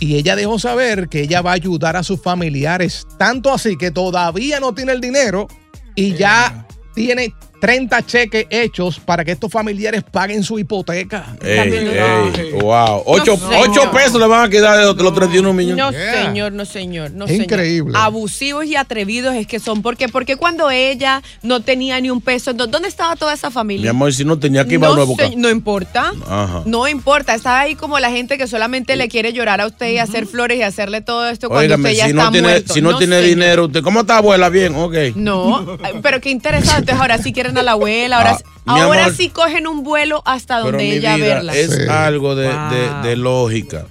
y 0.05 0.17
ella 0.17 0.37
dejó 0.37 0.59
saber 0.59 1.09
que 1.09 1.23
ella 1.23 1.41
va 1.41 1.53
a 1.53 1.55
ayudar 1.55 1.97
a 1.97 2.03
sus 2.03 2.21
familiares, 2.21 3.07
tanto 3.19 3.51
así 3.51 3.79
que 3.79 3.91
todavía 3.91 4.61
no 4.61 4.75
tiene 4.75 4.93
el 4.93 5.01
dinero 5.01 5.49
y 5.95 6.13
ya 6.13 6.67
tiene 6.95 7.33
30 7.65 8.03
cheques 8.05 8.47
hechos 8.51 9.01
para 9.01 9.25
que 9.25 9.33
estos 9.33 9.51
familiares 9.51 10.03
paguen 10.11 10.43
su 10.43 10.59
hipoteca. 10.59 11.35
Ey, 11.43 11.59
ey, 11.73 12.53
wow. 12.61 13.03
Ocho, 13.07 13.39
No, 13.41 13.61
ocho 13.61 13.73
señor. 13.81 13.91
pesos 13.91 14.21
le 14.21 14.27
van 14.27 14.45
a 14.45 14.51
quedar 14.51 14.79
de 14.79 14.85
los, 14.85 14.95
de 14.95 15.03
los 15.03 15.15
31 15.15 15.51
millones. 15.55 15.77
No, 15.83 15.91
Yeah. 15.91 16.27
señor, 16.27 16.53
no, 16.53 16.67
señor, 16.67 17.13
no, 17.13 17.25
Es 17.25 17.31
señor. 17.31 17.45
increíble. 17.45 17.97
Abusivos 17.99 18.67
y 18.67 18.77
atrevidos 18.77 19.35
es 19.35 19.47
que 19.47 19.61
son. 19.61 19.81
Porque, 19.81 20.11
porque 20.11 20.37
cuando 20.37 20.71
ella 20.71 21.23
no 21.43 21.61
tenía 21.61 21.99
ni 22.03 22.11
un 22.11 22.21
peso, 22.21 22.53
¿dó- 22.53 22.67
¿dónde 22.67 22.89
estaba 22.89 23.17
toda 23.17 23.33
esa 23.33 23.51
familia? 23.51 23.85
Mi 23.85 23.89
amor, 23.89 24.13
si 24.13 24.27
no 24.27 24.39
tenía 24.39 24.67
que 24.67 24.75
ir 24.75 24.85
a 24.85 24.91
se- 25.17 25.37
no 25.37 25.49
importa. 25.49 26.13
Ajá. 26.29 26.63
No 26.67 26.87
importa, 26.87 27.35
está 27.35 27.61
ahí 27.61 27.77
como 27.77 27.99
la 27.99 28.11
gente 28.11 28.37
que 28.37 28.47
solamente 28.47 28.95
le 28.97 29.09
quiere 29.09 29.33
llorar 29.33 29.63
a 29.63 29.67
usted 29.67 29.89
y 29.91 29.97
hacer 29.97 30.27
flores 30.27 30.59
y 30.59 30.63
hacerle 30.63 31.01
todo 31.01 31.27
esto 31.31 31.49
cuando 31.49 31.77
usted 31.77 31.93
ya 31.95 32.05
si 32.05 32.11
está 32.11 32.25
no 32.25 32.31
tiene, 32.31 32.49
muerto. 32.49 32.75
si 32.75 32.83
no 32.83 32.99
tiene 32.99 33.17
señor. 33.21 33.29
dinero, 33.31 33.65
usted, 33.65 33.83
¿cómo 33.83 34.01
está 34.01 34.19
abuela? 34.19 34.51
Bien, 34.51 34.75
ok. 34.75 34.95
No, 35.15 35.79
ay, 35.83 35.95
pero 36.03 36.21
qué 36.21 36.29
interesante. 36.29 36.93
Ahora 36.93 37.17
sí 37.17 37.33
quieren 37.33 37.54
a 37.61 37.63
la 37.65 37.73
abuela, 37.73 38.19
ahora, 38.19 38.39
Ah, 38.67 38.83
ahora 38.83 39.05
amor. 39.05 39.17
sí 39.17 39.29
cogen 39.29 39.67
un 39.67 39.83
vuelo 39.85 40.23
hasta 40.25 40.59
donde 40.61 40.97
ella 40.97 41.17
vida 41.17 41.27
verla. 41.35 41.55
es 41.55 41.75
Sí. 41.75 41.83
algo 41.89 42.35
de, 42.35 42.49
Wow. 42.49 42.71
de- 43.03 43.09
de 43.09 43.17
lógica. 43.17 43.87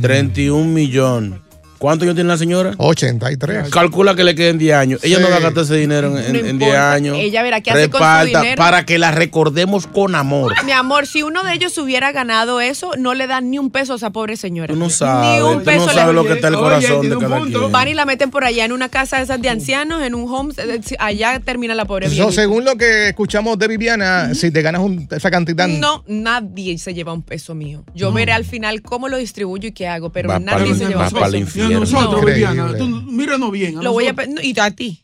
31 0.00 0.72
millones. 0.72 1.38
¿Cuántos 1.82 2.06
años 2.06 2.14
tiene 2.14 2.28
la 2.28 2.36
señora? 2.38 2.74
83. 2.78 3.68
Calcula 3.70 4.14
que 4.14 4.22
le 4.22 4.36
queden 4.36 4.56
10 4.56 4.76
años. 4.76 5.00
Ella 5.02 5.16
Sí. 5.16 5.22
no 5.24 5.30
va 5.30 5.36
a 5.38 5.40
gastar 5.40 5.64
ese 5.64 5.74
dinero 5.74 6.06
en- 6.08 6.12
No 6.14 6.20
en 6.20 6.32
10 6.32 6.50
importa. 6.52 6.92
años. 6.92 7.16
Ella 7.18 7.42
verá 7.42 7.60
qué 7.60 7.72
hace 7.72 7.90
con 7.90 8.00
su 8.00 8.26
dinero. 8.26 8.54
para 8.56 8.86
que 8.86 9.00
la 9.00 9.10
recordemos 9.10 9.88
con 9.88 10.14
amor. 10.14 10.54
Mi 10.64 10.70
amor, 10.70 11.08
si 11.08 11.24
uno 11.24 11.42
de 11.42 11.54
ellos 11.54 11.76
hubiera 11.78 12.12
ganado 12.12 12.60
eso, 12.60 12.92
no 12.98 13.14
le 13.14 13.26
dan 13.26 13.50
ni 13.50 13.58
un 13.58 13.72
peso 13.72 13.94
a 13.94 13.96
esa 13.96 14.10
pobre 14.10 14.36
señora. 14.36 14.72
Tú 14.72 14.78
no 14.78 14.86
Ni 14.86 14.92
sabes, 14.92 15.42
un 15.42 15.58
tú 15.58 15.64
peso 15.64 15.86
no 15.86 15.92
sabes 15.92 16.14
lo 16.14 16.24
que 16.24 16.34
está 16.34 16.46
el 16.48 16.54
Oye, 16.54 16.62
corazón 16.62 17.08
de 17.08 17.16
un 17.16 17.22
cada 17.22 17.38
punto. 17.38 17.58
quien. 17.58 17.72
Van 17.72 17.88
y 17.88 17.94
la 17.94 18.04
meten 18.06 18.30
por 18.30 18.44
allá 18.44 18.64
en 18.64 18.70
una 18.70 18.88
casa 18.88 19.16
de 19.16 19.24
esas 19.24 19.42
de 19.42 19.48
ancianos, 19.48 20.02
en 20.04 20.14
un 20.14 20.32
home, 20.32 20.54
eh, 20.58 20.80
allá 21.00 21.40
termina 21.44 21.74
la 21.74 21.84
pobre 21.84 22.08
So, 22.10 22.30
según 22.30 22.64
lo 22.64 22.76
que 22.76 23.08
escuchamos 23.08 23.58
de 23.58 23.66
Viviana, 23.66 24.34
si 24.34 24.52
te 24.52 24.62
ganas 24.62 24.82
un- 24.82 25.08
esa 25.10 25.32
cantidad. 25.32 25.66
No, 25.66 26.04
nadie 26.06 26.78
se 26.78 26.94
lleva 26.94 27.12
un 27.12 27.22
peso 27.22 27.56
mío. 27.56 27.82
Yo 27.92 28.12
veré 28.12 28.30
al 28.30 28.44
final 28.44 28.82
cómo 28.82 29.08
lo 29.08 29.16
distribuyo 29.16 29.68
y 29.70 29.72
qué 29.72 29.88
hago, 29.88 30.10
pero 30.12 30.28
Va 30.28 30.38
nadie 30.38 30.76
se 30.76 30.86
lleva 30.86 31.08
va 31.08 31.08
un 31.08 31.44
peso. 31.44 31.71
Nosotros, 31.80 32.20
No. 32.20 32.26
Viviana, 32.26 32.72
tú 32.76 32.86
míranos 32.86 33.50
bien. 33.52 33.78
a 33.78 33.82
Lo 33.82 33.92
voy 33.92 34.06
a 34.08 34.14
y 34.42 34.58
a 34.58 34.70
ti. 34.70 34.98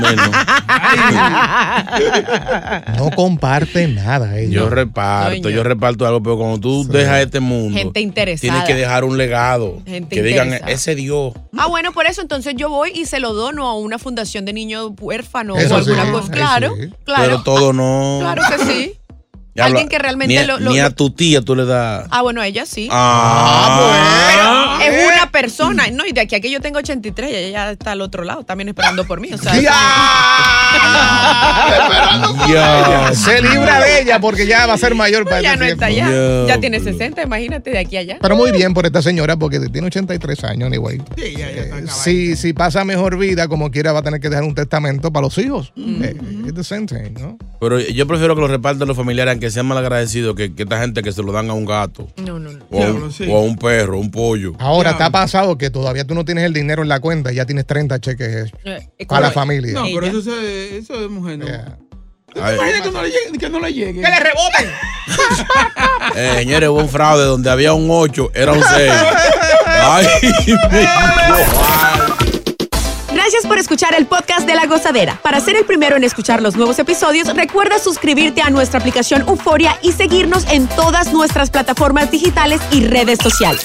Menos. 0.00 0.30
No 2.96 3.10
comparte 3.10 3.88
nada. 3.88 4.38
ella. 4.38 4.50
Yo 4.52 4.68
reparto, 4.70 5.50
yo 5.50 5.62
reparto 5.64 6.06
algo, 6.06 6.22
pero 6.22 6.36
cuando 6.38 6.60
tú 6.60 6.86
dejas 6.86 7.20
este 7.22 7.40
mundo, 7.40 7.76
Gente 7.76 8.00
interesada. 8.00 8.40
tienes 8.52 8.68
que 8.68 8.74
dejar 8.74 9.04
un 9.04 9.16
legado. 9.18 9.82
Gente 9.86 10.14
que 10.14 10.22
digan, 10.22 10.46
interesada. 10.46 10.72
ese 10.72 10.94
Dios. 10.94 11.34
Ah, 11.56 11.66
bueno, 11.66 11.92
por 11.92 12.06
eso 12.06 12.22
entonces 12.22 12.54
yo 12.56 12.68
voy 12.68 12.92
y 12.94 13.06
se 13.06 13.18
lo 13.20 13.32
dono 13.34 13.66
a 13.68 13.76
una 13.76 13.98
fundación 13.98 14.44
de 14.44 14.52
niños 14.52 14.92
huérfanos 15.00 15.58
Eso 15.58 15.74
o 15.74 15.78
alguna 15.78 16.04
sí, 16.06 16.10
cosa. 16.12 16.32
Claro, 16.32 16.74
sí. 16.80 16.90
claro. 17.04 17.24
Pero 17.24 17.42
todo 17.42 17.72
no. 17.72 18.18
Claro 18.20 18.42
que 18.56 18.64
sí. 18.64 18.92
Alguien 19.56 19.88
que 19.88 19.98
realmente 20.00 20.34
ni 20.34 20.38
a, 20.38 20.46
lo- 20.46 20.58
lo- 20.58 20.70
ni 20.72 20.80
a 20.80 20.90
tu 20.90 21.10
tía 21.10 21.40
tú 21.40 21.54
le 21.54 21.64
das. 21.64 22.06
Ah, 22.10 22.22
bueno, 22.22 22.40
a 22.40 22.46
ella 22.48 22.66
sí. 22.66 22.88
Ah, 22.90 24.30
Pero 24.34 24.63
es 24.86 25.12
una 25.12 25.30
persona, 25.30 25.84
no, 25.92 26.06
y 26.06 26.12
de 26.12 26.20
aquí 26.22 26.34
a 26.36 26.40
que 26.40 26.50
yo 26.50 26.60
tengo 26.60 26.78
83, 26.78 27.30
ella 27.30 27.48
ya 27.50 27.70
está 27.72 27.92
al 27.92 28.00
otro 28.00 28.24
lado, 28.24 28.44
también 28.44 28.68
esperando 28.68 29.04
por 29.06 29.20
mí. 29.20 29.28
O 29.32 29.38
sea, 29.38 29.58
Ya. 29.60 29.74
Se 33.14 33.40
libra 33.40 33.80
de 33.84 34.02
ella 34.02 34.20
porque 34.20 34.46
ya 34.46 34.66
va 34.66 34.74
a 34.74 34.78
ser 34.78 34.94
mayor 34.94 35.24
para 35.24 35.40
ya 35.40 35.56
no 35.56 35.64
está 35.64 35.88
tiempo. 35.88 36.10
allá. 36.10 36.46
Ya, 36.46 36.54
Ya 36.54 36.60
tiene 36.60 36.80
60, 36.80 37.22
imagínate, 37.22 37.70
de 37.70 37.78
aquí 37.78 37.96
a 37.96 38.00
allá. 38.00 38.18
Pero 38.20 38.36
muy 38.36 38.52
bien 38.52 38.74
por 38.74 38.86
esta 38.86 39.02
señora 39.02 39.36
porque 39.36 39.60
tiene 39.68 39.86
83 39.86 40.44
años, 40.44 40.66
anyway. 40.66 41.00
Sí, 41.16 41.32
ya, 41.32 41.38
ya 41.38 41.46
está 41.62 41.76
acabado. 41.76 41.88
Si, 42.02 42.36
si 42.36 42.52
pasa 42.52 42.84
mejor 42.84 43.16
vida, 43.18 43.48
como 43.48 43.70
quiera, 43.70 43.92
va 43.92 44.00
a 44.00 44.02
tener 44.02 44.20
que 44.20 44.28
dejar 44.28 44.44
un 44.44 44.54
testamento 44.54 45.12
para 45.12 45.26
los 45.26 45.38
hijos. 45.38 45.72
Eh, 45.76 46.16
it's 46.44 46.54
the 46.54 46.64
same 46.64 46.86
thing, 46.86 47.14
¿no? 47.20 47.38
Pero 47.60 47.80
yo 47.80 48.06
prefiero 48.06 48.34
que 48.34 48.40
lo 48.40 48.48
repartan 48.48 48.86
los 48.88 48.96
familiares, 48.96 49.32
aunque 49.32 49.50
sean 49.50 49.66
malagradecidos, 49.66 50.34
que, 50.34 50.54
que 50.54 50.64
esta 50.64 50.80
gente 50.80 51.02
que 51.02 51.12
se 51.12 51.22
lo 51.22 51.32
dan 51.32 51.48
a 51.50 51.54
un 51.54 51.64
gato, 51.64 52.08
No, 52.16 52.38
no, 52.38 52.50
no. 52.52 52.58
o 52.70 52.82
a 52.82 52.86
un, 52.90 53.12
sí. 53.12 53.26
o 53.28 53.36
a 53.36 53.40
un 53.40 53.56
perro, 53.56 53.98
un 53.98 54.10
pollo. 54.10 54.52
Ahora, 54.58 54.73
Ya. 54.82 54.90
está 54.90 55.10
pasado 55.10 55.56
que 55.56 55.70
todavía 55.70 56.04
tú 56.06 56.14
no 56.14 56.24
tienes 56.24 56.44
el 56.44 56.52
dinero 56.52 56.82
en 56.82 56.88
la 56.88 56.98
cuenta 57.00 57.32
y 57.32 57.36
ya 57.36 57.46
tienes 57.46 57.66
30 57.66 58.00
cheques 58.00 58.50
Eh, 58.64 58.88
para 59.06 59.28
la 59.28 59.32
familia. 59.32 59.72
No, 59.74 59.84
pero 59.94 60.06
eso, 60.06 60.18
es- 60.18 60.72
eso 60.84 61.04
es 61.04 61.10
mujer. 61.10 61.38
¿no? 61.38 61.46
Yeah. 61.46 61.78
¿Tú 62.34 62.40
te 62.40 62.54
imaginas 62.54 62.82
que 62.82 62.90
no 62.90 63.02
le 63.02 63.08
llegue? 63.10 63.38
Que 63.38 63.48
no 63.48 63.60
le 63.60 63.72
llegue? 63.72 64.02
reboten! 64.02 64.70
Eh, 66.16 66.32
señores, 66.38 66.68
hubo 66.68 66.80
un 66.80 66.88
fraude 66.88 67.24
donde 67.24 67.48
había 67.50 67.72
un 67.72 67.88
8, 67.90 68.30
era 68.34 68.52
un 68.52 68.62
6. 68.62 68.92
Ay, 69.82 70.06
Gracias 73.12 73.46
por 73.46 73.58
escuchar 73.58 73.94
el 73.94 74.06
podcast 74.06 74.46
de 74.46 74.54
La 74.54 74.66
Gozadera. 74.66 75.18
Para 75.22 75.40
ser 75.40 75.56
el 75.56 75.64
primero 75.64 75.96
en 75.96 76.04
escuchar 76.04 76.42
los 76.42 76.56
nuevos 76.56 76.78
episodios, 76.78 77.34
recuerda 77.34 77.78
suscribirte 77.78 78.42
a 78.42 78.50
nuestra 78.50 78.80
aplicación 78.80 79.22
Euforia 79.28 79.78
y 79.82 79.92
seguirnos 79.92 80.44
en 80.50 80.66
todas 80.68 81.12
nuestras 81.12 81.50
plataformas 81.50 82.10
digitales 82.10 82.60
y 82.70 82.84
redes 82.84 83.18
sociales. 83.22 83.64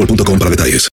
boostmobile.com 0.00 0.38
para 0.38 0.50
detalles. 0.50 0.88